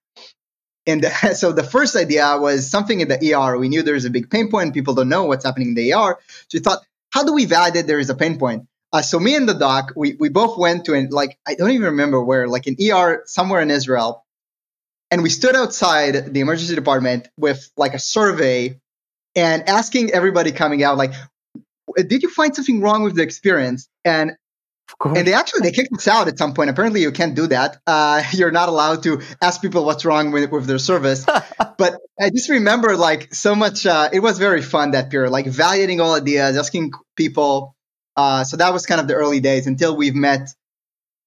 and 0.87 1.05
so 1.33 1.51
the 1.51 1.63
first 1.63 1.95
idea 1.95 2.37
was 2.39 2.69
something 2.69 2.99
in 3.01 3.07
the 3.07 3.33
ER. 3.33 3.57
We 3.57 3.69
knew 3.69 3.83
there 3.83 3.93
was 3.93 4.05
a 4.05 4.09
big 4.09 4.29
pain 4.29 4.49
point. 4.49 4.73
People 4.73 4.93
don't 4.93 5.09
know 5.09 5.25
what's 5.25 5.45
happening 5.45 5.69
in 5.69 5.75
the 5.75 5.93
ER. 5.93 6.17
So 6.47 6.57
we 6.57 6.59
thought, 6.59 6.79
how 7.11 7.23
do 7.23 7.33
we 7.33 7.45
validate 7.45 7.87
there 7.87 7.99
is 7.99 8.09
a 8.09 8.15
pain 8.15 8.37
point? 8.39 8.67
Uh, 8.93 9.01
so 9.01 9.19
me 9.19 9.35
and 9.35 9.47
the 9.47 9.53
doc, 9.53 9.93
we, 9.95 10.15
we 10.19 10.29
both 10.29 10.57
went 10.57 10.85
to 10.85 10.93
an, 10.93 11.09
like, 11.11 11.37
I 11.47 11.55
don't 11.55 11.71
even 11.71 11.85
remember 11.85 12.21
where, 12.21 12.47
like 12.47 12.67
an 12.67 12.75
ER 12.81 13.23
somewhere 13.25 13.61
in 13.61 13.71
Israel. 13.71 14.25
And 15.09 15.23
we 15.23 15.29
stood 15.29 15.55
outside 15.55 16.33
the 16.33 16.39
emergency 16.39 16.75
department 16.75 17.27
with 17.37 17.69
like 17.77 17.93
a 17.93 17.99
survey 17.99 18.79
and 19.35 19.67
asking 19.67 20.11
everybody 20.11 20.51
coming 20.51 20.83
out, 20.83 20.97
like, 20.97 21.13
did 21.95 22.23
you 22.23 22.29
find 22.29 22.55
something 22.55 22.81
wrong 22.81 23.03
with 23.03 23.15
the 23.15 23.23
experience? 23.23 23.89
And 24.05 24.33
and 25.03 25.27
they 25.27 25.33
actually 25.33 25.61
they 25.61 25.71
kicked 25.71 25.93
us 25.93 26.07
out 26.07 26.27
at 26.27 26.37
some 26.37 26.53
point. 26.53 26.69
Apparently, 26.69 27.01
you 27.01 27.11
can't 27.11 27.35
do 27.35 27.47
that. 27.47 27.77
Uh, 27.87 28.23
you're 28.33 28.51
not 28.51 28.69
allowed 28.69 29.03
to 29.03 29.21
ask 29.41 29.61
people 29.61 29.85
what's 29.85 30.05
wrong 30.05 30.31
with, 30.31 30.51
with 30.51 30.65
their 30.65 30.79
service. 30.79 31.25
but 31.77 31.99
I 32.19 32.29
just 32.29 32.49
remember 32.49 32.95
like 32.95 33.33
so 33.33 33.55
much. 33.55 33.85
Uh, 33.85 34.09
it 34.11 34.19
was 34.19 34.37
very 34.37 34.61
fun 34.61 34.91
that 34.91 35.09
period, 35.09 35.31
like 35.31 35.45
validating 35.45 36.01
all 36.01 36.15
ideas, 36.15 36.57
asking 36.57 36.91
people. 37.15 37.75
Uh, 38.15 38.43
so 38.43 38.57
that 38.57 38.73
was 38.73 38.85
kind 38.85 38.99
of 38.99 39.07
the 39.07 39.13
early 39.13 39.39
days 39.39 39.67
until 39.67 39.95
we've 39.95 40.15
met 40.15 40.49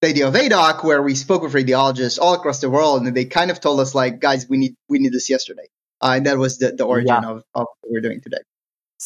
the 0.01 0.09
idea 0.09 0.29
of 0.29 0.35
Aidoc, 0.35 0.85
where 0.85 1.03
we 1.03 1.15
spoke 1.15 1.43
with 1.43 1.55
radiologists 1.55 2.19
all 2.21 2.35
across 2.35 2.61
the 2.61 2.69
world, 2.69 3.03
and 3.03 3.17
they 3.17 3.25
kind 3.25 3.51
of 3.51 3.61
told 3.61 3.81
us 3.81 3.95
like, 3.95 4.21
guys, 4.21 4.47
we 4.49 4.59
need 4.59 4.75
we 4.89 4.99
need 4.99 5.13
this 5.13 5.31
yesterday. 5.31 5.67
Uh, 6.01 6.15
and 6.17 6.27
that 6.27 6.37
was 6.37 6.59
the, 6.59 6.73
the 6.73 6.85
origin 6.85 7.09
yeah. 7.09 7.31
of, 7.31 7.37
of 7.55 7.67
what 7.81 7.91
we're 7.91 8.01
doing 8.01 8.21
today. 8.21 8.39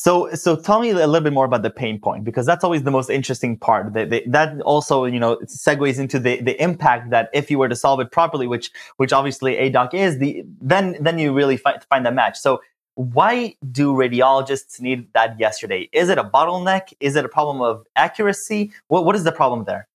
So, 0.00 0.32
so 0.34 0.54
tell 0.54 0.78
me 0.78 0.90
a 0.90 0.94
little 0.94 1.20
bit 1.20 1.32
more 1.32 1.44
about 1.44 1.62
the 1.62 1.70
pain 1.70 1.98
point 1.98 2.22
because 2.22 2.46
that's 2.46 2.62
always 2.62 2.84
the 2.84 2.90
most 2.92 3.10
interesting 3.10 3.58
part. 3.58 3.94
That, 3.94 4.22
that 4.28 4.60
also, 4.60 5.06
you 5.06 5.18
know, 5.18 5.38
segues 5.46 5.98
into 5.98 6.20
the, 6.20 6.40
the 6.40 6.62
impact 6.62 7.10
that 7.10 7.30
if 7.34 7.50
you 7.50 7.58
were 7.58 7.68
to 7.68 7.74
solve 7.74 7.98
it 7.98 8.12
properly, 8.12 8.46
which 8.46 8.70
which 8.98 9.12
obviously 9.12 9.56
Aidoc 9.56 9.94
is, 9.94 10.18
the 10.18 10.44
then 10.60 10.96
then 11.00 11.18
you 11.18 11.32
really 11.32 11.56
find 11.56 11.82
find 11.90 12.06
that 12.06 12.14
match. 12.14 12.38
So, 12.38 12.60
why 12.94 13.56
do 13.72 13.92
radiologists 13.92 14.80
need 14.80 15.12
that 15.14 15.40
yesterday? 15.40 15.90
Is 15.92 16.10
it 16.10 16.16
a 16.16 16.22
bottleneck? 16.22 16.92
Is 17.00 17.16
it 17.16 17.24
a 17.24 17.28
problem 17.28 17.60
of 17.60 17.84
accuracy? 17.96 18.70
What 18.86 19.04
what 19.04 19.16
is 19.16 19.24
the 19.24 19.32
problem 19.32 19.64
there? 19.64 19.88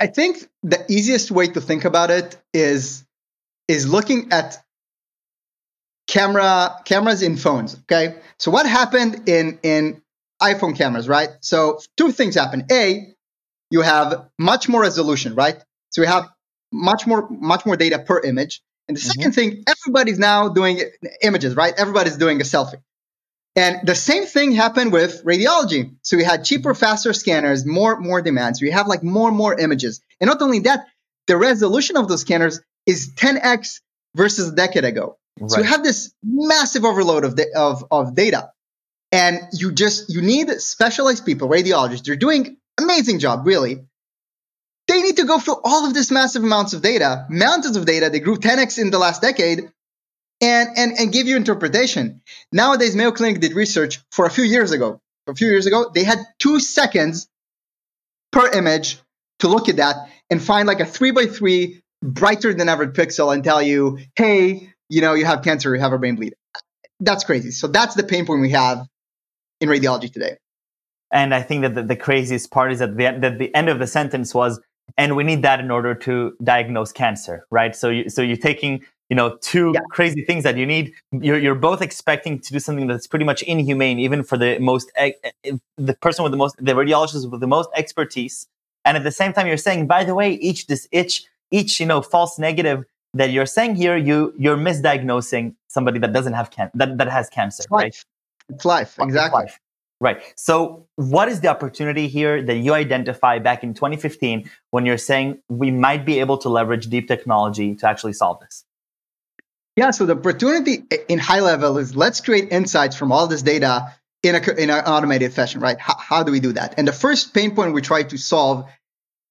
I 0.00 0.08
think 0.08 0.48
the 0.64 0.84
easiest 0.90 1.30
way 1.30 1.46
to 1.46 1.60
think 1.60 1.84
about 1.84 2.10
it 2.10 2.36
is 2.52 3.04
is 3.68 3.88
looking 3.88 4.32
at 4.32 4.58
camera 6.06 6.76
cameras 6.84 7.22
in 7.22 7.36
phones. 7.36 7.74
Okay, 7.82 8.16
so 8.38 8.50
what 8.50 8.66
happened 8.66 9.28
in 9.28 9.58
in 9.62 10.02
iPhone 10.42 10.76
cameras, 10.76 11.08
right? 11.08 11.30
So 11.40 11.80
two 11.96 12.12
things 12.12 12.34
happen. 12.34 12.66
A, 12.70 13.14
you 13.70 13.82
have 13.82 14.28
much 14.38 14.68
more 14.68 14.80
resolution, 14.80 15.34
right? 15.34 15.62
So 15.90 16.02
you 16.02 16.08
have 16.08 16.28
much 16.72 17.06
more 17.06 17.28
much 17.30 17.66
more 17.66 17.76
data 17.76 17.98
per 17.98 18.20
image. 18.20 18.62
And 18.88 18.96
the 18.96 19.00
mm-hmm. 19.00 19.10
second 19.10 19.32
thing, 19.32 19.64
everybody's 19.68 20.18
now 20.18 20.48
doing 20.48 20.82
images, 21.22 21.54
right? 21.54 21.74
Everybody's 21.76 22.16
doing 22.16 22.40
a 22.40 22.44
selfie. 22.44 22.82
And 23.56 23.86
the 23.86 23.94
same 23.94 24.26
thing 24.26 24.52
happened 24.52 24.92
with 24.92 25.24
radiology. 25.24 25.94
So 26.02 26.16
we 26.16 26.24
had 26.24 26.44
cheaper, 26.44 26.74
faster 26.74 27.12
scanners, 27.12 27.66
more 27.66 28.00
more 28.00 28.22
demand. 28.22 28.56
So 28.56 28.64
you 28.64 28.72
have 28.72 28.86
like 28.86 29.02
more 29.02 29.28
and 29.28 29.36
more 29.36 29.58
images. 29.58 30.00
And 30.20 30.28
not 30.28 30.40
only 30.42 30.60
that, 30.60 30.86
the 31.26 31.36
resolution 31.36 31.96
of 31.96 32.08
those 32.08 32.22
scanners 32.22 32.60
is 32.86 33.12
10x 33.14 33.80
versus 34.16 34.48
a 34.48 34.54
decade 34.54 34.84
ago. 34.84 35.18
Right. 35.40 35.50
So 35.50 35.58
you 35.58 35.64
have 35.64 35.82
this 35.82 36.12
massive 36.22 36.84
overload 36.84 37.24
of, 37.24 37.36
the, 37.36 37.46
of, 37.56 37.84
of 37.90 38.14
data. 38.14 38.52
And 39.12 39.40
you 39.52 39.72
just, 39.72 40.12
you 40.12 40.22
need 40.22 40.50
specialized 40.60 41.26
people, 41.26 41.48
radiologists. 41.48 42.04
They're 42.04 42.16
doing 42.16 42.58
amazing 42.78 43.18
job, 43.18 43.46
really. 43.46 43.80
They 44.86 45.02
need 45.02 45.16
to 45.16 45.24
go 45.24 45.38
through 45.38 45.60
all 45.64 45.86
of 45.86 45.94
this 45.94 46.10
massive 46.10 46.42
amounts 46.42 46.72
of 46.72 46.82
data, 46.82 47.26
mountains 47.28 47.76
of 47.76 47.86
data. 47.86 48.10
They 48.10 48.20
grew 48.20 48.36
10x 48.36 48.78
in 48.78 48.90
the 48.90 48.98
last 48.98 49.22
decade 49.22 49.70
and, 50.40 50.68
and, 50.76 50.98
and 50.98 51.12
give 51.12 51.26
you 51.26 51.36
interpretation. 51.36 52.22
Nowadays, 52.52 52.94
Mayo 52.94 53.12
Clinic 53.12 53.40
did 53.40 53.54
research 53.54 54.00
for 54.10 54.26
a 54.26 54.30
few 54.30 54.44
years 54.44 54.72
ago. 54.72 55.00
A 55.26 55.34
few 55.34 55.48
years 55.48 55.66
ago, 55.66 55.90
they 55.94 56.04
had 56.04 56.18
two 56.38 56.60
seconds 56.60 57.28
per 58.32 58.50
image 58.52 58.98
to 59.40 59.48
look 59.48 59.68
at 59.68 59.76
that. 59.76 60.08
and 60.28 60.42
find 60.42 60.66
like 60.68 60.80
a 60.80 60.86
three 60.86 61.10
by 61.10 61.26
three 61.26 61.82
brighter 62.02 62.54
than 62.54 62.68
ever 62.68 62.86
pixel 62.86 63.34
and 63.34 63.44
tell 63.44 63.60
you, 63.60 63.98
hey, 64.16 64.72
you 64.90 65.00
know, 65.00 65.14
you 65.14 65.24
have 65.24 65.42
cancer, 65.42 65.74
you 65.74 65.80
have 65.80 65.92
a 65.92 65.98
brain 65.98 66.16
bleed. 66.16 66.34
That's 66.98 67.24
crazy. 67.24 67.52
So 67.52 67.66
that's 67.66 67.94
the 67.94 68.02
pain 68.02 68.26
point 68.26 68.42
we 68.42 68.50
have 68.50 68.86
in 69.60 69.68
radiology 69.70 70.12
today. 70.12 70.36
And 71.12 71.34
I 71.34 71.42
think 71.42 71.62
that 71.62 71.74
the, 71.74 71.82
the 71.82 71.96
craziest 71.96 72.50
part 72.50 72.72
is 72.72 72.80
that 72.80 72.96
the, 72.96 73.16
that 73.20 73.38
the 73.38 73.54
end 73.54 73.68
of 73.68 73.78
the 73.78 73.86
sentence 73.86 74.34
was, 74.34 74.60
and 74.98 75.16
we 75.16 75.24
need 75.24 75.42
that 75.42 75.60
in 75.60 75.70
order 75.70 75.94
to 75.94 76.36
diagnose 76.42 76.92
cancer, 76.92 77.46
right? 77.50 77.74
So, 77.74 77.88
you, 77.88 78.10
so 78.10 78.20
you're 78.20 78.36
taking, 78.36 78.84
you 79.08 79.16
know, 79.16 79.38
two 79.40 79.72
yeah. 79.74 79.80
crazy 79.90 80.24
things 80.24 80.44
that 80.44 80.56
you 80.56 80.66
need. 80.66 80.92
You're, 81.12 81.38
you're 81.38 81.54
both 81.54 81.80
expecting 81.80 82.40
to 82.40 82.52
do 82.52 82.58
something 82.58 82.86
that's 82.86 83.06
pretty 83.06 83.24
much 83.24 83.42
inhumane, 83.42 83.98
even 84.00 84.22
for 84.22 84.36
the 84.36 84.58
most, 84.58 84.90
the 84.96 85.94
person 86.00 86.22
with 86.24 86.32
the 86.32 86.38
most, 86.38 86.56
the 86.58 86.72
radiologist 86.72 87.30
with 87.30 87.40
the 87.40 87.46
most 87.46 87.70
expertise. 87.76 88.46
And 88.84 88.96
at 88.96 89.04
the 89.04 89.12
same 89.12 89.32
time, 89.32 89.46
you're 89.46 89.56
saying, 89.56 89.86
by 89.86 90.04
the 90.04 90.14
way, 90.14 90.32
each 90.32 90.66
this 90.66 90.88
itch, 90.90 91.24
each 91.50 91.80
you 91.80 91.86
know 91.86 92.02
false 92.02 92.38
negative 92.38 92.84
that 93.14 93.30
you're 93.30 93.46
saying 93.46 93.76
here, 93.76 93.96
you 93.96 94.34
you're 94.38 94.56
misdiagnosing 94.56 95.54
somebody 95.68 95.98
that 95.98 96.12
doesn't 96.12 96.34
have 96.34 96.50
can 96.50 96.70
that, 96.74 96.98
that 96.98 97.08
has 97.08 97.28
cancer, 97.28 97.62
it's 97.62 97.70
right? 97.70 98.04
It's 98.48 98.64
life, 98.64 98.96
exactly. 99.00 99.44
It's 99.44 99.52
life. 99.52 99.60
Right. 100.02 100.22
So, 100.34 100.86
what 100.96 101.28
is 101.28 101.42
the 101.42 101.48
opportunity 101.48 102.08
here 102.08 102.42
that 102.42 102.56
you 102.56 102.72
identify 102.72 103.38
back 103.38 103.62
in 103.62 103.74
2015 103.74 104.48
when 104.70 104.86
you're 104.86 104.96
saying 104.96 105.42
we 105.50 105.70
might 105.70 106.06
be 106.06 106.20
able 106.20 106.38
to 106.38 106.48
leverage 106.48 106.86
deep 106.86 107.06
technology 107.06 107.74
to 107.76 107.86
actually 107.86 108.14
solve 108.14 108.40
this? 108.40 108.64
Yeah. 109.76 109.90
So, 109.90 110.06
the 110.06 110.14
opportunity 110.16 110.84
in 111.08 111.18
high 111.18 111.40
level 111.40 111.76
is 111.76 111.94
let's 111.94 112.22
create 112.22 112.50
insights 112.50 112.96
from 112.96 113.12
all 113.12 113.26
this 113.26 113.42
data 113.42 113.94
in, 114.22 114.36
a, 114.36 114.50
in 114.52 114.70
an 114.70 114.84
automated 114.84 115.34
fashion, 115.34 115.60
right? 115.60 115.78
How, 115.78 115.96
how 115.98 116.22
do 116.22 116.32
we 116.32 116.40
do 116.40 116.52
that? 116.52 116.74
And 116.78 116.88
the 116.88 116.94
first 116.94 117.34
pain 117.34 117.54
point 117.54 117.74
we 117.74 117.82
try 117.82 118.02
to 118.02 118.16
solve 118.16 118.70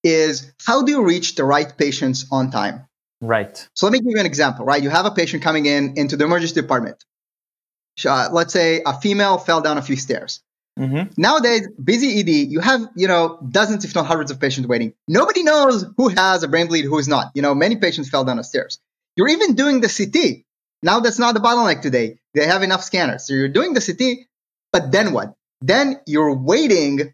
is 0.03 0.53
how 0.65 0.83
do 0.83 0.91
you 0.91 1.03
reach 1.03 1.33
the 1.33 1.45
right 1.45 1.75
patients 1.77 2.27
on 2.31 2.51
time? 2.51 2.86
Right. 3.22 3.68
So, 3.74 3.86
let 3.86 3.94
me 3.94 4.00
give 4.00 4.12
you 4.12 4.20
an 4.20 4.26
example, 4.26 4.66
right? 4.66 4.82
You 4.82 4.90
have 4.90 5.06
a 5.06 5.12
patient 5.12 5.44
coming 5.44 5.66
in 5.66 5.98
into 5.98 6.18
the 6.18 6.26
emergency 6.26 6.56
department. 6.56 7.04
Uh, 8.06 8.30
let's 8.32 8.54
say 8.54 8.82
a 8.86 9.00
female 9.00 9.38
fell 9.38 9.60
down 9.62 9.78
a 9.78 9.82
few 9.82 9.98
stairs 9.98 10.42
Mm-hmm. 10.80 11.22
Nowadays, 11.22 11.68
busy 11.84 12.20
ED, 12.20 12.30
you 12.50 12.62
have, 12.62 12.88
you 12.96 13.08
know, 13.08 13.38
dozens, 13.50 13.84
if 13.84 13.94
not 13.94 14.06
hundreds 14.06 14.32
of 14.32 14.40
patients 14.40 14.66
waiting. 14.68 14.94
Nobody 15.08 15.44
knows 15.44 15.86
who 15.98 16.08
has 16.08 16.42
a 16.42 16.48
brain 16.48 16.68
bleed, 16.68 16.86
who 16.86 16.98
is 16.98 17.08
not. 17.08 17.32
You 17.36 17.42
know, 17.42 17.54
many 17.54 17.76
patients 17.76 18.10
fell 18.10 18.24
down 18.24 18.38
the 18.38 18.44
stairs. 18.44 18.80
You're 19.18 19.28
even 19.28 19.56
doing 19.56 19.82
the 19.82 19.90
CT. 19.90 20.46
Now 20.82 21.02
that's 21.02 21.20
not 21.20 21.34
the 21.34 21.42
bottleneck 21.42 21.82
today. 21.82 22.20
They 22.34 22.46
have 22.46 22.64
enough 22.64 22.84
scanners. 22.84 23.28
So 23.28 23.34
you're 23.34 23.50
doing 23.50 23.74
the 23.74 23.82
CT, 23.82 24.28
but 24.72 24.92
then 24.92 25.12
what? 25.12 25.34
Then 25.60 26.00
you're 26.06 26.34
waiting 26.34 27.14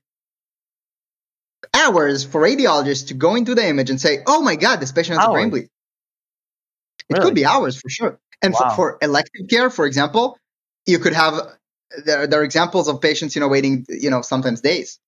hours 1.73 2.23
for 2.23 2.41
radiologists 2.41 3.07
to 3.07 3.15
go 3.15 3.33
into 3.33 3.55
the 3.55 3.67
image 3.67 3.89
and 3.89 3.99
say, 3.99 4.19
oh 4.27 4.43
my 4.43 4.55
God, 4.55 4.79
this 4.79 4.91
patient 4.91 5.17
has 5.17 5.27
hours. 5.27 5.33
a 5.33 5.37
brain 5.37 5.49
bleed. 5.49 5.69
It 7.09 7.13
really? 7.13 7.25
could 7.25 7.35
be 7.35 7.45
hours 7.45 7.79
for 7.79 7.89
sure. 7.89 8.19
And 8.41 8.53
wow. 8.53 8.69
for, 8.69 8.75
for 8.75 8.97
elective 9.01 9.47
care, 9.49 9.69
for 9.69 9.85
example, 9.85 10.37
you 10.85 10.99
could 10.99 11.13
have 11.13 11.33
there, 12.05 12.27
there 12.27 12.41
are 12.41 12.43
examples 12.43 12.87
of 12.87 13.01
patients, 13.01 13.35
you 13.35 13.39
know, 13.39 13.47
waiting, 13.47 13.85
you 13.89 14.09
know, 14.09 14.21
sometimes 14.21 14.61
days. 14.61 14.99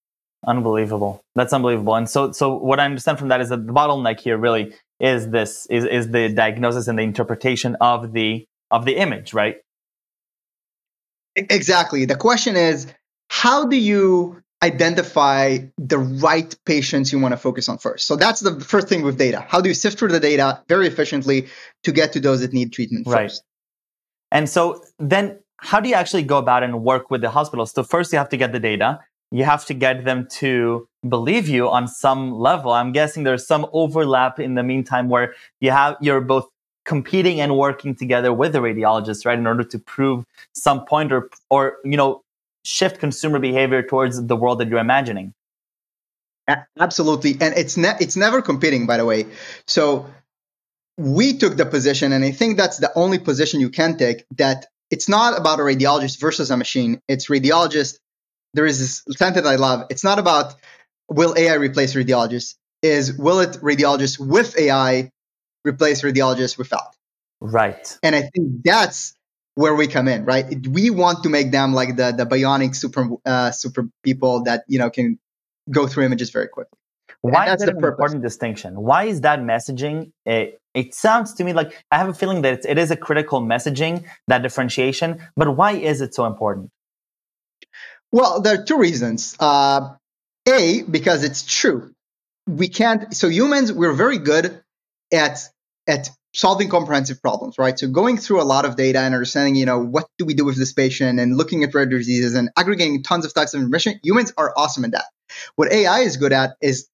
Unbelievable. 0.46 1.22
That's 1.36 1.52
unbelievable. 1.52 1.96
And 1.96 2.10
so, 2.10 2.32
so 2.32 2.56
what 2.56 2.80
I 2.80 2.86
understand 2.86 3.20
from 3.20 3.30
that 3.30 3.42
is 3.42 3.50
that 3.50 3.66
the 3.66 3.74
bottleneck 3.74 4.20
here 4.20 4.38
really 4.38 4.74
is 5.00 5.30
this 5.30 5.68
is 5.68 5.86
is 5.86 6.10
the 6.10 6.30
diagnosis 6.30 6.88
and 6.88 6.98
the 6.98 7.04
interpretation 7.04 7.76
of 7.82 8.14
the 8.14 8.46
of 8.72 8.86
the 8.86 8.98
image, 8.98 9.34
right? 9.34 9.58
Exactly. 11.36 12.06
The 12.06 12.16
question 12.16 12.56
is, 12.56 12.88
how 13.30 13.66
do 13.66 13.76
you 13.76 14.42
identify 14.64 15.60
the 15.78 15.98
right 15.98 16.56
patients 16.66 17.12
you 17.12 17.20
want 17.20 17.34
to 17.34 17.38
focus 17.38 17.70
on 17.70 17.78
first? 17.78 18.08
So 18.08 18.16
that's 18.16 18.40
the 18.40 18.60
first 18.60 18.88
thing 18.88 19.04
with 19.04 19.18
data. 19.18 19.46
How 19.48 19.62
do 19.62 19.70
you 19.70 19.76
sift 19.76 20.00
through 20.00 20.10
the 20.10 20.20
data 20.20 20.62
very 20.68 20.88
efficiently 20.88 21.48
to 21.84 21.92
get 21.92 22.14
to 22.14 22.20
those 22.20 22.42
that 22.42 22.54
need 22.54 22.74
treatment 22.74 23.08
right. 23.08 23.24
first? 23.24 23.44
And 24.32 24.50
so 24.50 24.84
then 25.00 25.40
how 25.60 25.80
do 25.80 25.90
you 25.90 25.96
actually 25.96 26.24
go 26.24 26.38
about 26.38 26.64
and 26.64 26.84
work 26.84 27.10
with 27.12 27.22
the 27.22 27.30
hospitals? 27.30 27.72
So 27.72 27.84
first 27.84 28.12
you 28.12 28.18
have 28.18 28.30
to 28.30 28.38
get 28.38 28.52
the 28.52 28.60
data. 28.60 29.00
You 29.32 29.44
have 29.44 29.66
to 29.66 29.74
get 29.74 30.06
them 30.06 30.28
to 30.40 30.88
believe 31.08 31.48
you 31.48 31.70
on 31.70 31.88
some 31.88 32.32
level. 32.32 32.72
I'm 32.72 32.92
guessing 32.92 33.24
there's 33.24 33.46
some 33.46 33.68
overlap 33.74 34.40
in 34.40 34.56
the 34.56 34.64
meantime 34.64 35.10
where 35.10 35.34
you 35.60 35.72
have 35.72 35.98
you're 36.02 36.22
both 36.22 36.48
competing 36.86 37.42
and 37.42 37.58
working 37.58 37.94
together 37.94 38.32
with 38.32 38.54
the 38.54 38.60
radiologist, 38.60 39.26
right, 39.26 39.38
in 39.38 39.46
order 39.46 39.64
to 39.64 39.78
prove 39.78 40.24
some 40.54 40.86
point 40.86 41.12
or 41.12 41.30
or 41.50 41.78
you 41.84 41.98
know 41.98 42.24
shift 42.68 43.00
consumer 43.00 43.40
behavior 43.40 43.82
towards 43.82 44.22
the 44.22 44.36
world 44.36 44.60
that 44.60 44.68
you're 44.68 44.80
imagining. 44.80 45.34
Absolutely, 46.80 47.38
and 47.42 47.58
it's 47.58 47.78
ne- 47.78 47.98
it's 48.00 48.16
never 48.16 48.42
competing, 48.42 48.86
by 48.86 48.98
the 48.98 49.06
way. 49.06 49.26
So 49.68 50.10
we 50.98 51.38
took 51.38 51.58
the 51.58 51.66
position, 51.66 52.12
and 52.12 52.24
I 52.24 52.32
think 52.32 52.58
that's 52.58 52.78
the 52.78 52.92
only 52.96 53.20
position 53.20 53.60
you 53.60 53.70
can 53.70 53.98
take 53.98 54.26
that 54.38 54.66
it's 54.90 55.10
not 55.10 55.38
about 55.38 55.60
a 55.60 55.64
radiologist 55.64 56.20
versus 56.20 56.52
a 56.52 56.58
machine. 56.58 57.02
It's 57.08 57.28
radiologist. 57.28 58.00
There 58.54 58.66
is 58.66 58.80
this 58.80 59.18
sentence 59.18 59.46
I 59.46 59.56
love. 59.56 59.88
It's 59.90 60.04
not 60.04 60.20
about 60.20 60.56
will 61.10 61.36
AI 61.38 61.56
replace 61.56 61.96
radiologists. 61.96 62.56
Is 62.82 63.18
will 63.18 63.40
it 63.40 63.52
radiologists 63.62 64.18
with 64.20 64.58
AI 64.58 65.12
replace 65.66 66.02
radiologists 66.02 66.58
without? 66.58 66.96
Right. 67.42 67.98
And 68.04 68.16
I 68.16 68.22
think 68.22 68.64
that's 68.64 69.17
where 69.58 69.74
we 69.74 69.88
come 69.88 70.08
in, 70.08 70.24
right? 70.24 70.46
We 70.68 70.92
want 70.92 71.24
to 71.24 71.30
make 71.30 71.52
them 71.52 71.74
like 71.74 71.96
the 71.96 72.12
the 72.12 72.26
bionic 72.26 72.76
super 72.76 73.10
uh, 73.26 73.52
super 73.52 73.90
people 74.04 74.44
that 74.44 74.64
you 74.68 74.78
know 74.78 74.90
can 74.92 75.18
go 75.72 75.88
through 75.88 76.06
images 76.06 76.30
very 76.30 76.48
quickly. 76.48 76.78
Why 77.22 77.52
is 77.52 77.62
that 77.62 77.70
an 77.70 77.78
important 77.78 78.22
distinction? 78.22 78.80
Why 78.80 79.06
is 79.06 79.22
that 79.22 79.40
messaging? 79.40 80.12
It, 80.26 80.62
it 80.76 80.94
sounds 80.94 81.34
to 81.36 81.44
me 81.44 81.54
like 81.54 81.74
I 81.90 81.98
have 81.98 82.08
a 82.08 82.14
feeling 82.14 82.44
that 82.44 82.66
it 82.66 82.78
is 82.78 82.92
a 82.92 82.96
critical 82.96 83.42
messaging, 83.42 84.06
that 84.28 84.44
differentiation, 84.44 85.28
but 85.36 85.58
why 85.58 85.72
is 85.72 86.02
it 86.02 86.14
so 86.14 86.26
important? 86.26 86.70
Well, 88.12 88.42
there 88.42 88.62
are 88.62 88.64
two 88.64 88.78
reasons. 88.78 89.36
Uh, 89.40 89.96
a, 90.48 90.84
because 90.84 91.24
it's 91.24 91.44
true. 91.44 91.92
We 92.46 92.70
can't, 92.70 93.14
so 93.14 93.28
humans, 93.28 93.74
we're 93.74 93.94
very 93.94 94.20
good 94.20 94.62
at, 95.12 95.40
at 95.88 96.12
solving 96.38 96.70
comprehensive 96.70 97.20
problems, 97.20 97.58
right? 97.58 97.78
So 97.80 97.88
going 97.88 98.18
through 98.18 98.42
a 98.42 98.46
lot 98.46 98.64
of 98.64 98.76
data 98.76 99.00
and 99.00 99.16
understanding, 99.16 99.56
you 99.56 99.66
know, 99.66 99.80
what 99.80 100.08
do 100.20 100.26
we 100.26 100.36
do 100.36 100.46
with 100.46 100.56
this 100.56 100.72
patient 100.72 101.20
and 101.20 101.36
looking 101.36 101.64
at 101.64 101.74
rare 101.74 101.88
diseases 101.88 102.36
and 102.36 102.50
aggregating 102.56 103.02
tons 103.02 103.26
of 103.26 103.34
types 103.34 103.56
of 103.56 103.60
information, 103.60 104.00
humans 104.04 104.32
are 104.38 104.54
awesome 104.56 104.86
at 104.86 104.92
that. 104.92 105.06
What 105.56 105.72
AI 105.72 106.02
is 106.02 106.16
good 106.18 106.32
at 106.32 106.52
is 106.62 106.88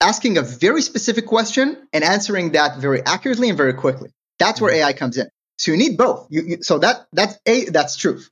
asking 0.00 0.38
a 0.38 0.42
very 0.42 0.82
specific 0.82 1.26
question 1.26 1.86
and 1.92 2.02
answering 2.02 2.52
that 2.52 2.78
very 2.78 3.00
accurately 3.06 3.48
and 3.48 3.56
very 3.56 3.74
quickly. 3.74 4.10
That's 4.40 4.60
where 4.60 4.72
mm-hmm. 4.72 4.88
AI 4.88 4.92
comes 4.92 5.16
in. 5.16 5.28
So 5.56 5.70
you 5.70 5.76
need 5.76 5.96
both. 5.96 6.26
You, 6.28 6.42
you, 6.42 6.62
so 6.62 6.78
that 6.78 7.06
that's 7.12 7.38
a 7.46 7.66
that's 7.66 7.94
truth. 7.94 8.28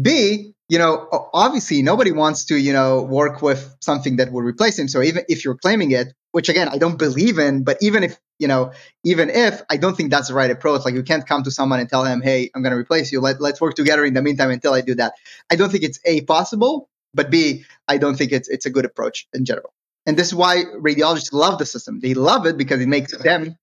B, 0.00 0.52
you 0.68 0.78
know, 0.78 1.28
obviously 1.34 1.82
nobody 1.82 2.12
wants 2.12 2.46
to 2.46 2.56
you 2.56 2.72
know 2.72 3.02
work 3.02 3.42
with 3.42 3.76
something 3.80 4.16
that 4.16 4.32
will 4.32 4.42
replace 4.42 4.78
him. 4.78 4.88
So 4.88 5.02
even 5.02 5.24
if 5.28 5.44
you're 5.44 5.56
claiming 5.56 5.90
it, 5.90 6.14
which 6.32 6.48
again 6.48 6.68
I 6.68 6.78
don't 6.78 6.98
believe 6.98 7.38
in, 7.38 7.64
but 7.64 7.78
even 7.82 8.04
if 8.04 8.16
you 8.38 8.48
know, 8.48 8.72
even 9.04 9.30
if 9.30 9.62
I 9.70 9.76
don't 9.76 9.96
think 9.96 10.10
that's 10.10 10.28
the 10.28 10.34
right 10.34 10.50
approach. 10.50 10.84
Like 10.84 10.94
you 10.94 11.02
can't 11.02 11.26
come 11.26 11.42
to 11.44 11.50
someone 11.50 11.80
and 11.80 11.88
tell 11.88 12.04
him, 12.04 12.20
"Hey, 12.20 12.50
I'm 12.54 12.62
going 12.62 12.72
to 12.72 12.78
replace 12.78 13.12
you. 13.12 13.20
Let 13.20 13.40
let's 13.40 13.60
work 13.60 13.74
together 13.74 14.04
in 14.04 14.14
the 14.14 14.22
meantime 14.22 14.50
until 14.50 14.74
I 14.74 14.80
do 14.80 14.94
that." 14.96 15.14
I 15.50 15.56
don't 15.56 15.70
think 15.70 15.84
it's 15.84 16.00
a 16.04 16.22
possible, 16.22 16.88
but 17.14 17.30
b 17.30 17.64
I 17.88 17.98
don't 17.98 18.16
think 18.16 18.32
it's 18.32 18.48
it's 18.48 18.66
a 18.66 18.70
good 18.70 18.84
approach 18.84 19.26
in 19.32 19.44
general. 19.44 19.72
And 20.06 20.16
this 20.16 20.28
is 20.28 20.34
why 20.34 20.64
radiologists 20.78 21.32
love 21.32 21.58
the 21.58 21.66
system. 21.66 22.00
They 22.00 22.14
love 22.14 22.46
it 22.46 22.56
because 22.56 22.80
it 22.80 22.88
makes 22.88 23.16
them 23.16 23.56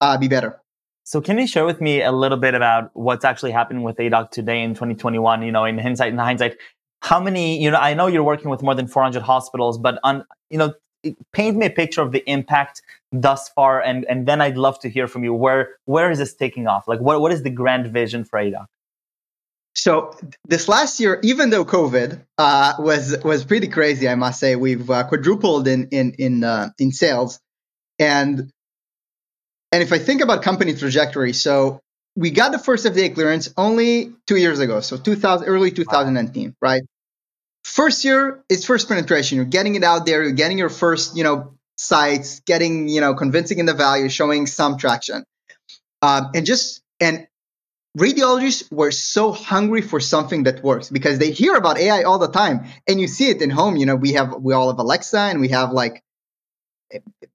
uh, 0.00 0.16
be 0.16 0.28
better. 0.28 0.60
So 1.04 1.20
can 1.20 1.38
you 1.38 1.46
share 1.46 1.64
with 1.64 1.80
me 1.80 2.02
a 2.02 2.10
little 2.10 2.38
bit 2.38 2.54
about 2.54 2.90
what's 2.94 3.24
actually 3.24 3.52
happening 3.52 3.82
with 3.82 3.96
Aidoc 3.98 4.30
today 4.30 4.62
in 4.62 4.74
2021? 4.74 5.42
You 5.42 5.52
know, 5.52 5.64
in 5.64 5.78
hindsight, 5.78 6.12
in 6.12 6.18
hindsight, 6.18 6.56
how 7.02 7.20
many? 7.20 7.62
You 7.62 7.70
know, 7.70 7.78
I 7.78 7.94
know 7.94 8.06
you're 8.06 8.24
working 8.24 8.50
with 8.50 8.62
more 8.62 8.74
than 8.74 8.88
400 8.88 9.22
hospitals, 9.22 9.78
but 9.78 9.98
on 10.02 10.24
you 10.50 10.58
know, 10.58 10.74
paint 11.32 11.56
me 11.56 11.66
a 11.66 11.70
picture 11.70 12.02
of 12.02 12.12
the 12.12 12.28
impact 12.30 12.82
thus 13.12 13.48
far, 13.50 13.80
and 13.80 14.04
and 14.06 14.26
then 14.26 14.40
I'd 14.40 14.56
love 14.56 14.78
to 14.80 14.88
hear 14.88 15.06
from 15.06 15.24
you. 15.24 15.34
Where 15.34 15.76
where 15.84 16.10
is 16.10 16.18
this 16.18 16.34
taking 16.34 16.66
off? 16.66 16.88
Like, 16.88 17.00
what 17.00 17.20
what 17.20 17.32
is 17.32 17.42
the 17.42 17.50
grand 17.50 17.92
vision 17.92 18.24
for 18.24 18.38
Aidoc? 18.38 18.66
So 19.74 20.16
this 20.46 20.68
last 20.68 21.00
year, 21.00 21.20
even 21.22 21.50
though 21.50 21.64
COVID 21.64 22.20
uh, 22.38 22.74
was 22.78 23.16
was 23.22 23.44
pretty 23.44 23.68
crazy, 23.68 24.08
I 24.08 24.14
must 24.14 24.40
say, 24.40 24.56
we've 24.56 24.90
uh, 24.90 25.06
quadrupled 25.06 25.68
in 25.68 25.88
in 25.88 26.14
in 26.18 26.44
uh, 26.44 26.70
in 26.78 26.92
sales, 26.92 27.38
and 27.98 28.50
and 29.72 29.82
if 29.82 29.92
I 29.92 29.98
think 29.98 30.22
about 30.22 30.42
company 30.42 30.74
trajectory, 30.74 31.34
so 31.34 31.80
we 32.16 32.30
got 32.30 32.52
the 32.52 32.58
first 32.58 32.86
FDA 32.86 33.12
clearance 33.12 33.52
only 33.58 34.12
two 34.26 34.36
years 34.36 34.60
ago, 34.60 34.80
so 34.80 34.96
2000 34.96 35.46
early 35.46 35.70
2019, 35.70 36.48
wow. 36.48 36.54
right? 36.60 36.82
First 37.66 38.04
year 38.04 38.44
is 38.48 38.64
first 38.64 38.86
penetration. 38.86 39.36
You're 39.36 39.44
getting 39.44 39.74
it 39.74 39.82
out 39.82 40.06
there. 40.06 40.22
You're 40.22 40.32
getting 40.32 40.56
your 40.56 40.68
first, 40.68 41.16
you 41.16 41.24
know, 41.24 41.54
sites, 41.76 42.38
getting 42.46 42.88
you 42.88 43.00
know, 43.00 43.14
convincing 43.14 43.58
in 43.58 43.66
the 43.66 43.74
value, 43.74 44.08
showing 44.08 44.46
some 44.46 44.78
traction, 44.78 45.24
um, 46.00 46.30
and 46.32 46.46
just 46.46 46.80
and 47.00 47.26
radiologists 47.98 48.70
were 48.70 48.92
so 48.92 49.32
hungry 49.32 49.82
for 49.82 49.98
something 49.98 50.44
that 50.44 50.62
works 50.62 50.90
because 50.90 51.18
they 51.18 51.32
hear 51.32 51.56
about 51.56 51.76
AI 51.76 52.04
all 52.04 52.20
the 52.20 52.28
time 52.28 52.66
and 52.86 53.00
you 53.00 53.08
see 53.08 53.30
it 53.30 53.42
in 53.42 53.50
home. 53.50 53.76
You 53.76 53.86
know, 53.86 53.96
we 53.96 54.12
have, 54.12 54.34
we 54.34 54.54
all 54.54 54.68
have 54.70 54.78
Alexa 54.78 55.18
and 55.18 55.40
we 55.40 55.48
have 55.48 55.72
like 55.72 56.04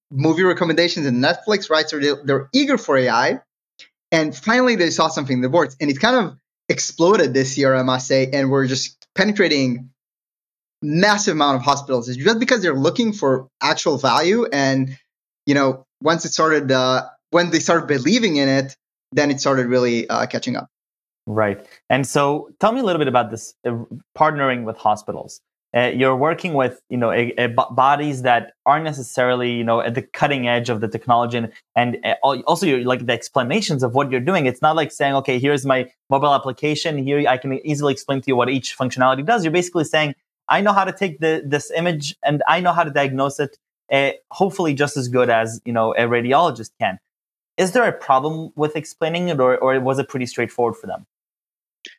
movie 0.09 0.43
recommendations 0.43 1.07
and 1.07 1.21
Netflix, 1.21 1.69
right? 1.69 1.89
So 1.89 1.99
they're, 1.99 2.23
they're 2.23 2.49
eager 2.53 2.77
for 2.77 2.97
AI. 2.97 3.41
And 4.13 4.33
finally, 4.33 4.77
they 4.77 4.91
saw 4.91 5.09
something 5.09 5.41
that 5.41 5.49
works. 5.49 5.75
And 5.81 5.91
it 5.91 5.99
kind 5.99 6.15
of 6.15 6.37
exploded 6.69 7.33
this 7.33 7.57
year, 7.57 7.75
I 7.75 7.83
must 7.83 8.07
say. 8.07 8.29
And 8.31 8.49
we're 8.49 8.67
just 8.67 8.95
penetrating 9.13 9.89
massive 10.81 11.33
amount 11.33 11.57
of 11.57 11.61
hospitals. 11.61 12.09
is 12.09 12.17
just 12.17 12.39
because 12.39 12.61
they're 12.61 12.75
looking 12.75 13.13
for 13.13 13.47
actual 13.61 13.97
value. 13.97 14.45
And, 14.51 14.97
you 15.45 15.53
know, 15.53 15.85
once 16.01 16.25
it 16.25 16.31
started, 16.31 16.71
uh, 16.71 17.07
when 17.29 17.51
they 17.51 17.59
started 17.59 17.87
believing 17.87 18.37
in 18.37 18.49
it, 18.49 18.75
then 19.11 19.31
it 19.31 19.39
started 19.39 19.67
really 19.67 20.09
uh, 20.09 20.25
catching 20.25 20.55
up. 20.55 20.69
Right. 21.27 21.65
And 21.89 22.07
so 22.07 22.49
tell 22.59 22.71
me 22.71 22.79
a 22.79 22.83
little 22.83 22.99
bit 22.99 23.07
about 23.07 23.31
this 23.31 23.53
uh, 23.65 23.77
partnering 24.17 24.63
with 24.63 24.77
hospitals. 24.77 25.39
Uh, 25.73 25.89
you're 25.95 26.17
working 26.17 26.53
with 26.53 26.81
you 26.89 26.97
know 26.97 27.13
bodies 27.71 28.23
that 28.23 28.51
aren't 28.65 28.83
necessarily 28.83 29.53
you 29.53 29.63
know 29.63 29.79
at 29.79 29.95
the 29.95 30.01
cutting 30.01 30.45
edge 30.45 30.69
of 30.69 30.81
the 30.81 30.87
technology 30.89 31.37
and, 31.37 31.49
and 31.77 31.97
uh, 32.03 32.15
also 32.23 32.65
you're 32.65 32.83
like 32.83 33.05
the 33.05 33.13
explanations 33.13 33.81
of 33.81 33.95
what 33.95 34.11
you're 34.11 34.19
doing 34.19 34.47
it's 34.47 34.61
not 34.61 34.75
like 34.75 34.91
saying 34.91 35.13
okay 35.13 35.39
here's 35.39 35.65
my 35.65 35.89
mobile 36.09 36.33
application 36.33 36.97
here 36.97 37.25
i 37.25 37.37
can 37.37 37.53
easily 37.65 37.93
explain 37.93 38.19
to 38.19 38.27
you 38.27 38.35
what 38.35 38.49
each 38.49 38.77
functionality 38.77 39.25
does 39.25 39.45
you're 39.45 39.51
basically 39.53 39.85
saying 39.85 40.13
i 40.51 40.61
know 40.61 40.73
how 40.73 40.83
to 40.83 40.91
take 40.91 41.19
the, 41.19 41.41
this 41.45 41.71
image 41.71 42.15
and 42.23 42.43
i 42.47 42.59
know 42.59 42.73
how 42.73 42.83
to 42.83 42.91
diagnose 42.91 43.39
it 43.39 43.57
uh, 43.91 44.11
hopefully 44.29 44.73
just 44.73 44.95
as 44.97 45.07
good 45.07 45.29
as 45.29 45.61
you 45.65 45.73
know 45.73 45.93
a 45.93 46.01
radiologist 46.01 46.71
can 46.79 46.99
is 47.57 47.71
there 47.71 47.87
a 47.87 47.91
problem 47.91 48.51
with 48.55 48.75
explaining 48.75 49.29
it 49.29 49.39
or, 49.39 49.57
or 49.57 49.79
was 49.79 49.99
it 49.99 50.07
pretty 50.07 50.25
straightforward 50.25 50.75
for 50.75 50.87
them 50.87 51.05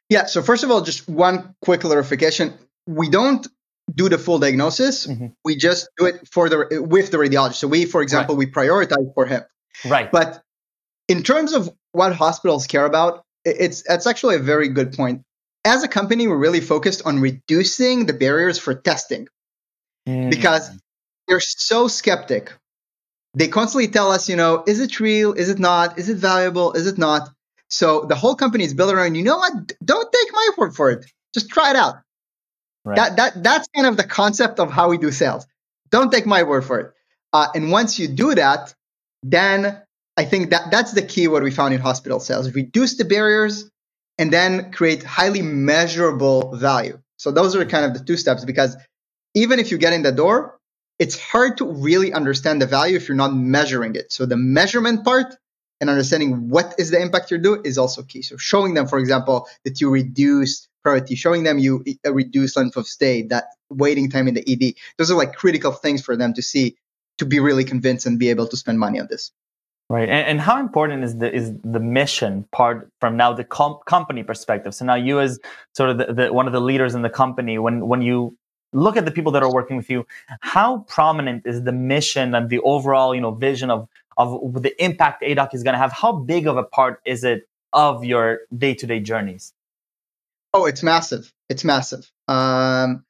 yeah 0.08 0.26
so 0.26 0.42
first 0.42 0.62
of 0.64 0.70
all 0.70 0.80
just 0.80 1.08
one 1.08 1.54
quick 1.60 1.80
clarification 1.80 2.54
we 2.86 3.08
don't 3.08 3.48
do 3.94 4.08
the 4.08 4.18
full 4.18 4.38
diagnosis. 4.38 5.06
Mm-hmm. 5.06 5.28
We 5.44 5.56
just 5.56 5.88
do 5.96 6.06
it 6.06 6.28
for 6.28 6.48
the 6.48 6.82
with 6.82 7.10
the 7.10 7.18
radiologist. 7.18 7.54
So 7.54 7.68
we, 7.68 7.84
for 7.84 8.02
example, 8.02 8.36
right. 8.36 8.46
we 8.46 8.52
prioritize 8.52 9.12
for 9.14 9.26
him. 9.26 9.42
Right. 9.84 10.10
But 10.10 10.42
in 11.08 11.22
terms 11.22 11.52
of 11.52 11.70
what 11.92 12.14
hospitals 12.14 12.66
care 12.66 12.84
about, 12.84 13.24
it's 13.44 13.82
that's 13.82 14.06
actually 14.06 14.36
a 14.36 14.40
very 14.40 14.68
good 14.68 14.92
point. 14.92 15.22
As 15.64 15.82
a 15.82 15.88
company, 15.88 16.26
we're 16.26 16.36
really 16.36 16.60
focused 16.60 17.02
on 17.04 17.20
reducing 17.20 18.06
the 18.06 18.12
barriers 18.12 18.58
for 18.58 18.74
testing 18.74 19.28
mm. 20.08 20.30
because 20.30 20.70
they're 21.28 21.40
so 21.40 21.88
skeptic. 21.88 22.52
They 23.34 23.48
constantly 23.48 23.88
tell 23.88 24.10
us, 24.10 24.28
you 24.28 24.36
know, 24.36 24.64
is 24.66 24.80
it 24.80 25.00
real? 25.00 25.32
Is 25.32 25.48
it 25.48 25.58
not? 25.58 25.98
Is 25.98 26.08
it 26.08 26.16
valuable? 26.16 26.72
Is 26.72 26.86
it 26.86 26.98
not? 26.98 27.30
So 27.68 28.04
the 28.04 28.14
whole 28.14 28.34
company 28.34 28.64
is 28.64 28.74
built 28.74 28.92
around, 28.92 29.14
you 29.14 29.22
know 29.22 29.38
what? 29.38 29.72
Don't 29.82 30.12
take 30.12 30.32
my 30.32 30.48
word 30.58 30.74
for 30.74 30.90
it. 30.90 31.06
Just 31.32 31.48
try 31.48 31.70
it 31.70 31.76
out. 31.76 31.96
Right. 32.84 32.96
That 32.96 33.16
that 33.16 33.42
that's 33.42 33.68
kind 33.74 33.86
of 33.86 33.96
the 33.96 34.04
concept 34.04 34.58
of 34.58 34.70
how 34.70 34.90
we 34.90 34.98
do 34.98 35.10
sales. 35.10 35.46
Don't 35.90 36.10
take 36.10 36.26
my 36.26 36.42
word 36.42 36.64
for 36.64 36.80
it. 36.80 36.92
Uh, 37.32 37.46
and 37.54 37.70
once 37.70 37.98
you 37.98 38.08
do 38.08 38.34
that, 38.34 38.74
then 39.22 39.80
I 40.16 40.24
think 40.24 40.50
that 40.50 40.70
that's 40.70 40.92
the 40.92 41.02
key. 41.02 41.28
What 41.28 41.42
we 41.42 41.50
found 41.50 41.72
in 41.72 41.80
hospital 41.80 42.20
sales: 42.20 42.52
reduce 42.52 42.96
the 42.96 43.04
barriers, 43.04 43.70
and 44.18 44.32
then 44.32 44.72
create 44.72 45.02
highly 45.02 45.42
measurable 45.42 46.56
value. 46.56 47.00
So 47.16 47.30
those 47.30 47.54
are 47.56 47.64
kind 47.64 47.84
of 47.84 47.94
the 47.94 48.04
two 48.04 48.16
steps. 48.16 48.44
Because 48.44 48.76
even 49.34 49.58
if 49.58 49.70
you 49.70 49.78
get 49.78 49.92
in 49.92 50.02
the 50.02 50.12
door, 50.12 50.58
it's 50.98 51.18
hard 51.18 51.58
to 51.58 51.64
really 51.66 52.12
understand 52.12 52.60
the 52.60 52.66
value 52.66 52.96
if 52.96 53.08
you're 53.08 53.16
not 53.16 53.34
measuring 53.34 53.94
it. 53.96 54.12
So 54.12 54.26
the 54.26 54.36
measurement 54.36 55.04
part 55.04 55.34
and 55.80 55.90
understanding 55.90 56.48
what 56.48 56.74
is 56.78 56.90
the 56.90 57.00
impact 57.00 57.30
you're 57.30 57.40
doing 57.40 57.62
is 57.64 57.78
also 57.78 58.02
key. 58.02 58.22
So 58.22 58.36
showing 58.36 58.74
them, 58.74 58.86
for 58.86 58.98
example, 58.98 59.48
that 59.64 59.80
you 59.80 59.90
reduce 59.90 60.68
priority, 60.82 61.16
showing 61.16 61.42
them 61.42 61.58
you 61.58 61.82
uh, 61.88 62.10
a 62.10 62.12
reduced 62.12 62.56
length 62.56 62.76
of 62.76 62.86
stay, 62.86 63.22
that 63.22 63.46
waiting 63.70 64.10
time 64.10 64.28
in 64.28 64.34
the 64.34 64.44
ED. 64.46 64.74
Those 64.98 65.10
are 65.10 65.16
like 65.16 65.34
critical 65.34 65.72
things 65.72 66.02
for 66.02 66.16
them 66.16 66.34
to 66.34 66.42
see 66.42 66.76
to 67.18 67.26
be 67.26 67.40
really 67.40 67.64
convinced 67.64 68.06
and 68.06 68.18
be 68.18 68.30
able 68.30 68.46
to 68.48 68.56
spend 68.56 68.78
money 68.78 69.00
on 69.00 69.08
this. 69.10 69.32
Right, 69.92 70.08
and, 70.08 70.26
and 70.26 70.40
how 70.40 70.58
important 70.58 71.04
is 71.04 71.18
the 71.18 71.30
is 71.30 71.52
the 71.62 71.78
mission 71.78 72.46
part 72.50 72.90
from 72.98 73.18
now 73.18 73.34
the 73.34 73.44
com- 73.44 73.78
company 73.84 74.22
perspective? 74.22 74.74
So 74.74 74.86
now 74.86 74.94
you 74.94 75.20
as 75.20 75.38
sort 75.74 75.90
of 75.90 75.98
the, 75.98 76.14
the, 76.14 76.32
one 76.32 76.46
of 76.46 76.54
the 76.54 76.62
leaders 76.62 76.94
in 76.94 77.02
the 77.02 77.10
company, 77.10 77.58
when 77.58 77.86
when 77.86 78.00
you 78.00 78.34
look 78.72 78.96
at 78.96 79.04
the 79.04 79.10
people 79.10 79.32
that 79.32 79.42
are 79.42 79.52
working 79.52 79.76
with 79.76 79.90
you, 79.90 80.06
how 80.40 80.78
prominent 80.88 81.44
is 81.44 81.64
the 81.64 81.72
mission 81.72 82.34
and 82.34 82.48
the 82.48 82.60
overall 82.60 83.14
you 83.14 83.20
know 83.20 83.32
vision 83.32 83.70
of 83.70 83.86
of 84.16 84.62
the 84.62 84.72
impact 84.82 85.22
Aidoc 85.22 85.52
is 85.52 85.62
going 85.62 85.74
to 85.74 85.78
have? 85.78 85.92
How 85.92 86.12
big 86.12 86.46
of 86.46 86.56
a 86.56 86.64
part 86.64 87.02
is 87.04 87.22
it 87.22 87.46
of 87.74 88.02
your 88.02 88.38
day 88.56 88.72
to 88.72 88.86
day 88.86 88.98
journeys? 88.98 89.52
Oh, 90.54 90.64
it's 90.64 90.82
massive. 90.82 91.30
It's 91.50 91.64
massive. 91.64 92.10
Um, 92.28 93.04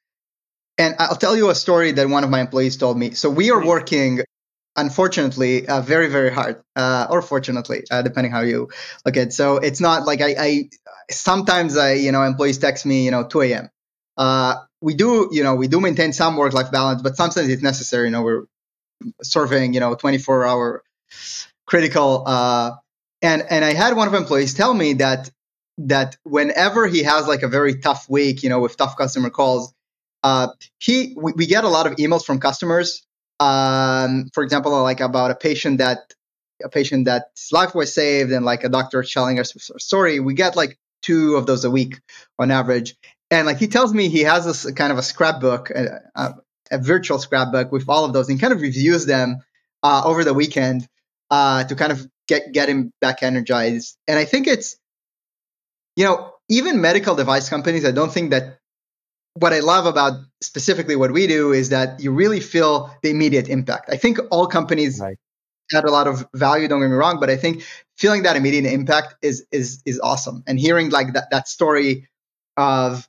and 0.77 0.95
I'll 0.99 1.15
tell 1.15 1.37
you 1.37 1.49
a 1.49 1.55
story 1.55 1.93
that 1.93 2.09
one 2.09 2.25
of 2.25 2.29
my 2.29 2.41
employees 2.41 2.75
told 2.75 2.97
me. 2.97 3.11
So 3.11 3.29
we 3.29 3.51
are 3.51 3.65
working, 3.65 4.19
unfortunately, 4.75 5.67
uh, 5.67 5.81
very, 5.81 6.07
very 6.07 6.31
hard, 6.31 6.63
uh, 6.75 7.07
or 7.09 7.21
fortunately, 7.21 7.83
uh, 7.91 8.01
depending 8.01 8.31
how 8.31 8.41
you 8.41 8.69
look 9.05 9.17
at. 9.17 9.27
it. 9.27 9.33
So 9.33 9.57
it's 9.57 9.79
not 9.79 10.05
like 10.05 10.21
I, 10.21 10.35
I, 10.37 10.69
sometimes 11.11 11.77
I, 11.77 11.93
you 11.93 12.11
know, 12.11 12.23
employees 12.23 12.57
text 12.57 12.85
me, 12.85 13.05
you 13.05 13.11
know, 13.11 13.23
2 13.23 13.41
a.m. 13.41 13.69
Uh, 14.17 14.55
we 14.81 14.93
do, 14.93 15.29
you 15.31 15.43
know, 15.43 15.55
we 15.55 15.67
do 15.67 15.79
maintain 15.79 16.13
some 16.13 16.37
work-life 16.37 16.71
balance, 16.71 17.01
but 17.01 17.15
sometimes 17.15 17.49
it's 17.49 17.63
necessary. 17.63 18.07
You 18.07 18.11
know, 18.11 18.23
we're 18.23 18.45
serving, 19.21 19.73
you 19.73 19.79
know, 19.79 19.95
24-hour 19.95 20.83
critical. 21.65 22.23
Uh, 22.25 22.71
and 23.21 23.43
and 23.49 23.63
I 23.63 23.73
had 23.73 23.95
one 23.95 24.07
of 24.07 24.13
employees 24.13 24.53
tell 24.53 24.73
me 24.73 24.93
that 24.93 25.31
that 25.79 26.17
whenever 26.23 26.85
he 26.87 27.03
has 27.03 27.27
like 27.27 27.41
a 27.41 27.47
very 27.47 27.79
tough 27.79 28.07
week, 28.09 28.43
you 28.43 28.49
know, 28.49 28.59
with 28.59 28.77
tough 28.77 28.97
customer 28.97 29.29
calls, 29.29 29.73
uh, 30.21 30.49
he 30.77 31.15
we, 31.17 31.31
we, 31.35 31.45
get 31.47 31.63
a 31.63 31.69
lot 31.69 31.87
of 31.87 31.95
emails 31.95 32.23
from 32.25 32.39
customers. 32.39 33.05
Um, 33.39 34.29
for 34.33 34.43
example, 34.43 34.71
like 34.83 34.99
about 34.99 35.31
a 35.31 35.35
patient 35.35 35.79
that 35.79 36.13
a 36.63 36.69
patient 36.69 37.05
that's 37.05 37.51
life 37.51 37.75
was 37.75 37.93
saved, 37.93 38.31
and 38.31 38.45
like 38.45 38.63
a 38.63 38.69
doctor 38.69 39.03
telling 39.03 39.39
us 39.39 39.69
a 39.69 39.79
story. 39.79 40.19
We 40.19 40.33
get 40.33 40.55
like 40.55 40.77
two 41.01 41.35
of 41.35 41.45
those 41.45 41.65
a 41.65 41.71
week 41.71 41.99
on 42.39 42.51
average. 42.51 42.95
And 43.31 43.47
like 43.47 43.57
he 43.57 43.67
tells 43.67 43.93
me 43.93 44.09
he 44.09 44.21
has 44.21 44.45
this 44.45 44.69
kind 44.71 44.91
of 44.91 44.97
a 44.97 45.03
scrapbook, 45.03 45.69
a, 45.71 46.01
a, 46.15 46.35
a 46.71 46.77
virtual 46.77 47.19
scrapbook 47.19 47.71
with 47.71 47.89
all 47.89 48.05
of 48.05 48.13
those, 48.13 48.29
and 48.29 48.39
kind 48.39 48.53
of 48.53 48.61
reviews 48.61 49.05
them 49.05 49.37
uh, 49.81 50.03
over 50.05 50.23
the 50.23 50.33
weekend 50.33 50.87
uh, 51.31 51.63
to 51.63 51.75
kind 51.75 51.91
of 51.91 52.07
get 52.27 52.53
get 52.53 52.69
him 52.69 52.93
back 53.01 53.23
energized. 53.23 53.97
And 54.07 54.17
I 54.17 54.25
think 54.25 54.47
it's 54.47 54.77
you 55.95 56.05
know, 56.05 56.33
even 56.49 56.81
medical 56.81 57.15
device 57.15 57.49
companies, 57.49 57.85
I 57.85 57.91
don't 57.91 58.11
think 58.11 58.31
that 58.31 58.59
what 59.35 59.53
I 59.53 59.59
love 59.59 59.85
about 59.85 60.13
specifically 60.41 60.95
what 60.95 61.11
we 61.11 61.27
do 61.27 61.51
is 61.51 61.69
that 61.69 61.99
you 61.99 62.11
really 62.11 62.39
feel 62.39 62.95
the 63.01 63.09
immediate 63.09 63.49
impact. 63.49 63.89
I 63.91 63.97
think 63.97 64.19
all 64.31 64.47
companies 64.47 64.99
right. 64.99 65.17
add 65.73 65.85
a 65.85 65.91
lot 65.91 66.07
of 66.07 66.27
value, 66.33 66.67
don't 66.67 66.81
get 66.81 66.89
me 66.89 66.95
wrong, 66.95 67.19
but 67.19 67.29
I 67.29 67.37
think 67.37 67.63
feeling 67.97 68.23
that 68.23 68.35
immediate 68.35 68.65
impact 68.65 69.15
is 69.21 69.45
is 69.51 69.81
is 69.85 69.99
awesome. 69.99 70.43
And 70.45 70.59
hearing 70.59 70.89
like 70.89 71.13
that 71.13 71.31
that 71.31 71.47
story 71.47 72.07
of 72.57 73.07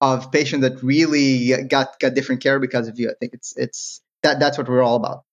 of 0.00 0.30
patient 0.30 0.62
that 0.62 0.82
really 0.82 1.64
got 1.64 1.98
got 1.98 2.14
different 2.14 2.42
care 2.42 2.60
because 2.60 2.86
of 2.86 2.98
you, 2.98 3.10
I 3.10 3.14
think 3.18 3.34
it's 3.34 3.56
it's 3.56 4.00
that 4.22 4.38
that's 4.38 4.58
what 4.58 4.68
we're 4.68 4.82
all 4.82 4.96
about. 4.96 5.24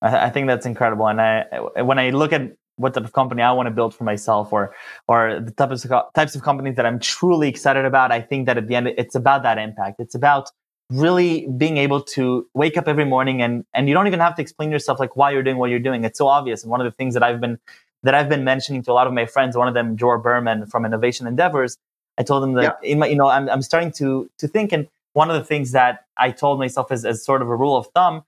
I 0.00 0.30
think 0.30 0.48
that's 0.48 0.66
incredible. 0.66 1.06
And 1.06 1.20
I 1.20 1.82
when 1.82 1.98
I 1.98 2.10
look 2.10 2.32
at 2.32 2.56
what 2.76 2.94
type 2.94 3.04
of 3.04 3.12
company 3.12 3.42
I 3.42 3.52
want 3.52 3.66
to 3.66 3.70
build 3.70 3.94
for 3.94 4.04
myself 4.04 4.52
or 4.52 4.74
or 5.08 5.40
the 5.40 5.50
types 5.50 5.84
of 5.84 5.90
types 6.14 6.34
of 6.34 6.42
companies 6.42 6.76
that 6.76 6.86
I'm 6.86 6.98
truly 6.98 7.48
excited 7.48 7.84
about. 7.84 8.12
I 8.12 8.20
think 8.20 8.46
that 8.46 8.58
at 8.58 8.68
the 8.68 8.74
end 8.74 8.88
it's 8.88 9.14
about 9.14 9.42
that 9.42 9.58
impact. 9.58 10.00
It's 10.00 10.14
about 10.14 10.50
really 10.90 11.46
being 11.56 11.78
able 11.78 12.02
to 12.02 12.46
wake 12.54 12.76
up 12.76 12.86
every 12.88 13.04
morning 13.04 13.40
and 13.42 13.64
and 13.74 13.88
you 13.88 13.94
don't 13.94 14.06
even 14.06 14.20
have 14.20 14.34
to 14.36 14.42
explain 14.42 14.70
yourself 14.70 15.00
like 15.00 15.16
why 15.16 15.30
you're 15.30 15.42
doing 15.42 15.58
what 15.58 15.70
you're 15.70 15.78
doing. 15.78 16.04
It's 16.04 16.18
so 16.18 16.28
obvious. 16.28 16.62
And 16.62 16.70
one 16.70 16.80
of 16.80 16.84
the 16.84 16.92
things 16.92 17.14
that 17.14 17.22
I've 17.22 17.40
been 17.40 17.58
that 18.02 18.14
I've 18.14 18.28
been 18.28 18.44
mentioning 18.44 18.82
to 18.82 18.92
a 18.92 18.94
lot 18.94 19.06
of 19.06 19.12
my 19.12 19.26
friends, 19.26 19.56
one 19.56 19.68
of 19.68 19.74
them 19.74 19.94
Dror 19.96 20.18
Berman 20.18 20.66
from 20.66 20.84
Innovation 20.84 21.26
Endeavors, 21.26 21.78
I 22.18 22.22
told 22.22 22.42
them 22.42 22.54
that 22.54 22.78
yeah. 22.82 22.94
my, 22.96 23.06
you 23.06 23.16
know 23.16 23.28
I'm 23.28 23.48
I'm 23.48 23.62
starting 23.62 23.92
to 23.92 24.30
to 24.38 24.48
think 24.48 24.72
and 24.72 24.88
one 25.14 25.30
of 25.30 25.36
the 25.36 25.44
things 25.44 25.72
that 25.72 26.04
I 26.16 26.30
told 26.30 26.58
myself 26.58 26.90
is 26.90 27.04
as 27.04 27.24
sort 27.24 27.42
of 27.42 27.48
a 27.48 27.56
rule 27.56 27.76
of 27.76 27.86
thumb, 27.94 28.24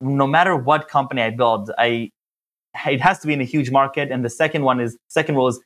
no 0.00 0.26
matter 0.26 0.56
what 0.56 0.88
company 0.88 1.22
I 1.22 1.30
build, 1.30 1.70
I 1.78 2.10
it 2.86 3.00
has 3.00 3.18
to 3.20 3.26
be 3.26 3.32
in 3.32 3.40
a 3.40 3.44
huge 3.44 3.70
market. 3.70 4.10
And 4.10 4.24
the 4.24 4.30
second 4.30 4.62
one 4.62 4.80
is 4.80 4.96
second 5.08 5.36
rule 5.36 5.48
is 5.48 5.60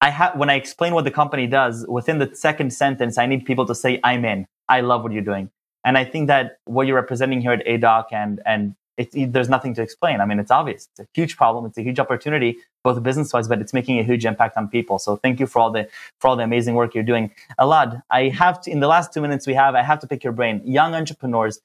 I 0.00 0.10
have 0.10 0.36
when 0.36 0.50
I 0.50 0.54
explain 0.54 0.94
what 0.94 1.04
the 1.04 1.10
company 1.10 1.46
does 1.46 1.86
within 1.88 2.18
the 2.18 2.34
second 2.34 2.72
sentence, 2.72 3.18
I 3.18 3.26
need 3.26 3.44
people 3.44 3.66
to 3.66 3.74
say 3.74 4.00
I'm 4.04 4.24
in. 4.24 4.46
I 4.68 4.80
love 4.80 5.02
what 5.02 5.12
you're 5.12 5.22
doing. 5.22 5.50
And 5.84 5.96
I 5.96 6.04
think 6.04 6.26
that 6.26 6.58
what 6.64 6.86
you're 6.86 6.96
representing 6.96 7.40
here 7.40 7.52
at 7.52 7.64
Aidoc 7.66 8.06
and 8.12 8.40
and 8.44 8.74
it, 8.96 9.32
there's 9.32 9.48
nothing 9.48 9.74
to 9.74 9.82
explain. 9.82 10.20
I 10.20 10.24
mean, 10.24 10.38
it's 10.38 10.50
obvious. 10.50 10.88
It's 10.92 11.00
a 11.00 11.06
huge 11.12 11.36
problem. 11.36 11.66
It's 11.66 11.76
a 11.76 11.82
huge 11.82 11.98
opportunity, 11.98 12.56
both 12.82 13.02
business 13.02 13.32
wise, 13.32 13.46
but 13.46 13.60
it's 13.60 13.74
making 13.74 13.98
a 13.98 14.02
huge 14.02 14.24
impact 14.24 14.56
on 14.56 14.68
people. 14.68 14.98
So 14.98 15.16
thank 15.16 15.38
you 15.38 15.46
for 15.46 15.58
all 15.60 15.70
the 15.70 15.88
for 16.18 16.28
all 16.28 16.36
the 16.36 16.44
amazing 16.44 16.74
work 16.74 16.94
you're 16.94 17.04
doing. 17.04 17.30
Elad, 17.60 18.02
I 18.10 18.28
have 18.28 18.60
to 18.62 18.70
in 18.70 18.80
the 18.80 18.88
last 18.88 19.12
two 19.12 19.20
minutes 19.20 19.46
we 19.46 19.54
have, 19.54 19.74
I 19.74 19.82
have 19.82 20.00
to 20.00 20.06
pick 20.06 20.24
your 20.24 20.32
brain. 20.32 20.62
Young 20.64 20.94
entrepreneurs, 20.94 21.60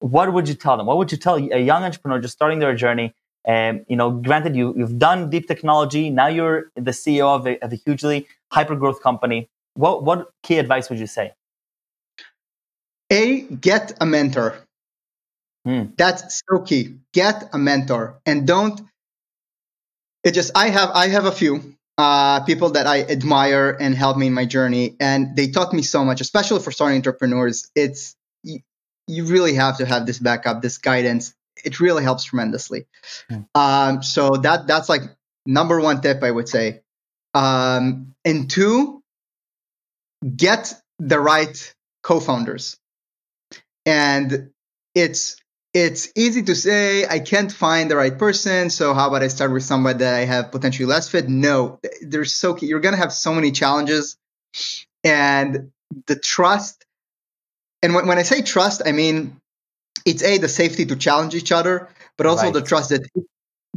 what 0.00 0.32
would 0.32 0.48
you 0.48 0.54
tell 0.54 0.76
them? 0.76 0.86
What 0.86 0.96
would 0.98 1.12
you 1.12 1.18
tell 1.18 1.36
a 1.36 1.60
young 1.60 1.84
entrepreneur 1.84 2.18
just 2.20 2.34
starting 2.34 2.58
their 2.58 2.74
journey? 2.74 3.14
Um, 3.46 3.84
you 3.88 3.96
know, 3.96 4.10
granted, 4.10 4.54
you, 4.54 4.74
you've 4.76 4.98
done 4.98 5.30
deep 5.30 5.48
technology. 5.48 6.10
Now 6.10 6.28
you're 6.28 6.70
the 6.76 6.92
CEO 6.92 7.26
of 7.26 7.46
a, 7.46 7.58
of 7.64 7.72
a 7.72 7.76
hugely 7.76 8.28
hyper 8.50 8.76
growth 8.76 9.02
company. 9.02 9.48
What, 9.74 10.04
what 10.04 10.30
key 10.42 10.58
advice 10.58 10.90
would 10.90 10.98
you 10.98 11.06
say? 11.06 11.32
A, 13.10 13.40
get 13.40 13.92
a 14.00 14.06
mentor. 14.06 14.56
Mm. 15.66 15.96
That's 15.96 16.42
so 16.48 16.60
key. 16.60 16.96
Get 17.12 17.50
a 17.52 17.58
mentor 17.58 18.20
and 18.26 18.46
don't. 18.46 18.80
It 20.24 20.32
just 20.32 20.52
I 20.54 20.68
have 20.68 20.90
I 20.90 21.08
have 21.08 21.24
a 21.24 21.32
few 21.32 21.76
uh, 21.98 22.40
people 22.44 22.70
that 22.70 22.86
I 22.86 23.02
admire 23.02 23.76
and 23.78 23.94
help 23.94 24.16
me 24.16 24.28
in 24.28 24.32
my 24.32 24.44
journey, 24.44 24.96
and 24.98 25.36
they 25.36 25.48
taught 25.48 25.72
me 25.72 25.82
so 25.82 26.04
much, 26.04 26.20
especially 26.20 26.60
for 26.60 26.72
starting 26.72 26.96
entrepreneurs. 26.96 27.70
It's 27.74 28.16
you, 28.42 28.60
you 29.06 29.26
really 29.26 29.54
have 29.54 29.78
to 29.78 29.86
have 29.86 30.06
this 30.06 30.18
backup, 30.18 30.62
this 30.62 30.78
guidance. 30.78 31.34
It 31.64 31.80
really 31.80 32.02
helps 32.02 32.24
tremendously. 32.24 32.86
Mm. 33.30 33.46
Um, 33.54 34.02
so 34.02 34.30
that 34.30 34.66
that's 34.66 34.88
like 34.88 35.02
number 35.46 35.80
one 35.80 36.00
tip 36.00 36.22
I 36.22 36.30
would 36.30 36.48
say. 36.48 36.80
Um, 37.34 38.14
and 38.24 38.50
two, 38.50 39.02
get 40.36 40.74
the 40.98 41.18
right 41.18 41.74
co-founders. 42.02 42.78
And 43.84 44.50
it's 44.94 45.36
it's 45.74 46.12
easy 46.14 46.42
to 46.42 46.54
say 46.54 47.06
I 47.06 47.18
can't 47.18 47.50
find 47.50 47.90
the 47.90 47.96
right 47.96 48.16
person, 48.16 48.68
so 48.68 48.92
how 48.92 49.08
about 49.08 49.22
I 49.22 49.28
start 49.28 49.52
with 49.52 49.62
somebody 49.62 50.00
that 50.00 50.14
I 50.14 50.24
have 50.26 50.52
potentially 50.52 50.86
less 50.86 51.08
fit? 51.08 51.28
No, 51.28 51.80
there's 52.02 52.34
so 52.34 52.56
you're 52.58 52.80
gonna 52.80 52.98
have 52.98 53.12
so 53.12 53.34
many 53.34 53.52
challenges, 53.52 54.16
and 55.02 55.72
the 56.06 56.16
trust. 56.16 56.84
And 57.82 57.94
when, 57.94 58.06
when 58.06 58.18
I 58.18 58.22
say 58.22 58.42
trust, 58.42 58.82
I 58.84 58.92
mean 58.92 59.40
it's 60.04 60.22
a 60.22 60.38
the 60.38 60.48
safety 60.48 60.86
to 60.86 60.96
challenge 60.96 61.34
each 61.34 61.52
other, 61.52 61.88
but 62.16 62.26
also 62.26 62.44
right. 62.44 62.54
the 62.54 62.62
trust 62.62 62.90
that 62.90 63.02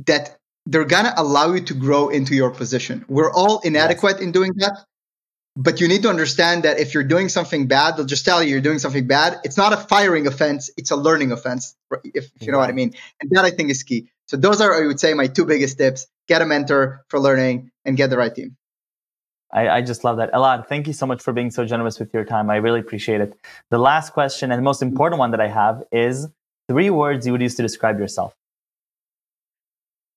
that 0.05 0.37
they're 0.65 0.85
gonna 0.85 1.13
allow 1.17 1.53
you 1.53 1.61
to 1.61 1.73
grow 1.73 2.09
into 2.09 2.35
your 2.35 2.51
position. 2.51 3.05
We're 3.07 3.31
all 3.31 3.59
inadequate 3.59 4.15
yes. 4.15 4.23
in 4.23 4.31
doing 4.31 4.51
that, 4.57 4.85
but 5.55 5.79
you 5.79 5.87
need 5.87 6.01
to 6.03 6.09
understand 6.09 6.63
that 6.63 6.79
if 6.79 6.93
you're 6.93 7.03
doing 7.03 7.29
something 7.29 7.67
bad, 7.67 7.97
they'll 7.97 8.05
just 8.05 8.25
tell 8.25 8.43
you 8.43 8.49
you're 8.49 8.61
doing 8.61 8.79
something 8.79 9.07
bad. 9.07 9.39
It's 9.43 9.57
not 9.57 9.73
a 9.73 9.77
firing 9.77 10.27
offense; 10.27 10.69
it's 10.77 10.91
a 10.91 10.95
learning 10.95 11.31
offense, 11.31 11.75
if, 12.03 12.31
if 12.35 12.41
you 12.41 12.51
know 12.51 12.57
what 12.57 12.69
I 12.69 12.73
mean. 12.73 12.93
And 13.21 13.29
that 13.31 13.45
I 13.45 13.51
think 13.51 13.69
is 13.69 13.83
key. 13.83 14.09
So 14.27 14.37
those 14.37 14.59
are, 14.59 14.73
I 14.73 14.87
would 14.87 14.99
say, 14.99 15.13
my 15.13 15.27
two 15.27 15.45
biggest 15.45 15.77
tips: 15.77 16.07
get 16.27 16.41
a 16.41 16.45
mentor 16.45 17.05
for 17.09 17.19
learning 17.19 17.71
and 17.85 17.95
get 17.95 18.09
the 18.09 18.17
right 18.17 18.33
team. 18.33 18.57
I, 19.53 19.69
I, 19.69 19.81
just 19.81 20.03
love 20.03 20.17
that. 20.17 20.33
Elad, 20.33 20.67
thank 20.67 20.87
you 20.87 20.93
so 20.93 21.05
much 21.05 21.21
for 21.21 21.31
being 21.31 21.51
so 21.51 21.65
generous 21.65 21.99
with 21.99 22.13
your 22.13 22.25
time. 22.25 22.49
I 22.49 22.57
really 22.57 22.79
appreciate 22.79 23.21
it. 23.21 23.37
The 23.69 23.77
last 23.77 24.11
question 24.11 24.51
and 24.51 24.59
the 24.59 24.63
most 24.63 24.81
important 24.81 25.19
one 25.19 25.31
that 25.31 25.39
I 25.39 25.47
have 25.47 25.83
is 25.91 26.27
three 26.67 26.89
words 26.89 27.25
you 27.25 27.31
would 27.31 27.41
use 27.41 27.55
to 27.55 27.61
describe 27.61 27.99
yourself. 27.99 28.33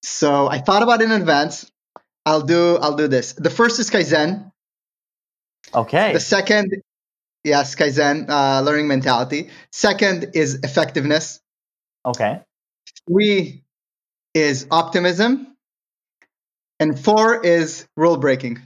So 0.03 0.49
I 0.49 0.59
thought 0.59 0.83
about 0.83 1.03
it 1.03 1.05
in 1.05 1.13
advance. 1.13 1.71
I'll 2.25 2.43
do 2.43 2.77
I'll 2.77 2.97
do 2.97 3.09
this. 3.09 3.33
The 3.35 3.51
first 3.51 3.79
is 3.79 3.91
Kaizen. 3.91 4.51
Okay. 5.75 6.13
The 6.13 6.21
second, 6.21 6.83
yes, 7.45 7.75
Kaizen, 7.75 8.29
uh, 8.29 8.63
learning 8.63 8.89
mentality. 8.89 9.51
Second 9.73 10.31
is 10.35 10.61
effectiveness. 10.63 11.41
Okay. 12.05 12.41
Three 13.09 13.63
is 14.35 14.67
optimism. 14.71 15.57
And 16.81 16.99
four 16.99 17.45
is 17.45 17.87
rule 17.97 18.17
breaking. 18.17 18.61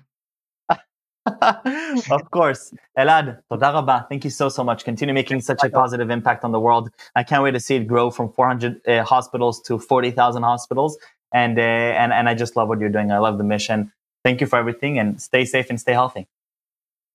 of 2.10 2.30
course. 2.30 2.74
Elad, 2.98 3.38
toda 3.48 4.06
Thank 4.08 4.24
you 4.24 4.30
so, 4.30 4.48
so 4.48 4.64
much. 4.64 4.84
Continue 4.84 5.14
making 5.14 5.40
such 5.40 5.62
a 5.62 5.70
positive 5.70 6.10
impact 6.10 6.44
on 6.44 6.52
the 6.52 6.60
world. 6.60 6.90
I 7.14 7.22
can't 7.22 7.42
wait 7.42 7.52
to 7.52 7.60
see 7.60 7.76
it 7.76 7.86
grow 7.86 8.10
from 8.10 8.32
400 8.32 8.86
uh, 8.86 9.04
hospitals 9.04 9.60
to 9.62 9.78
40,000 9.78 10.42
hospitals. 10.42 10.98
And, 11.32 11.58
uh, 11.58 11.62
and, 11.62 12.12
and 12.12 12.28
I 12.28 12.34
just 12.34 12.56
love 12.56 12.68
what 12.68 12.80
you're 12.80 12.88
doing. 12.90 13.12
I 13.12 13.18
love 13.18 13.38
the 13.38 13.44
mission. 13.44 13.92
Thank 14.24 14.40
you 14.40 14.46
for 14.46 14.58
everything 14.58 14.98
and 14.98 15.20
stay 15.20 15.44
safe 15.44 15.70
and 15.70 15.80
stay 15.80 15.92
healthy. 15.92 16.26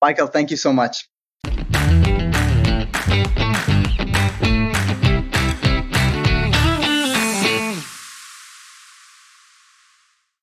Michael, 0.02 0.26
thank 0.26 0.50
you 0.50 0.56
so 0.56 0.72
much. 0.72 1.08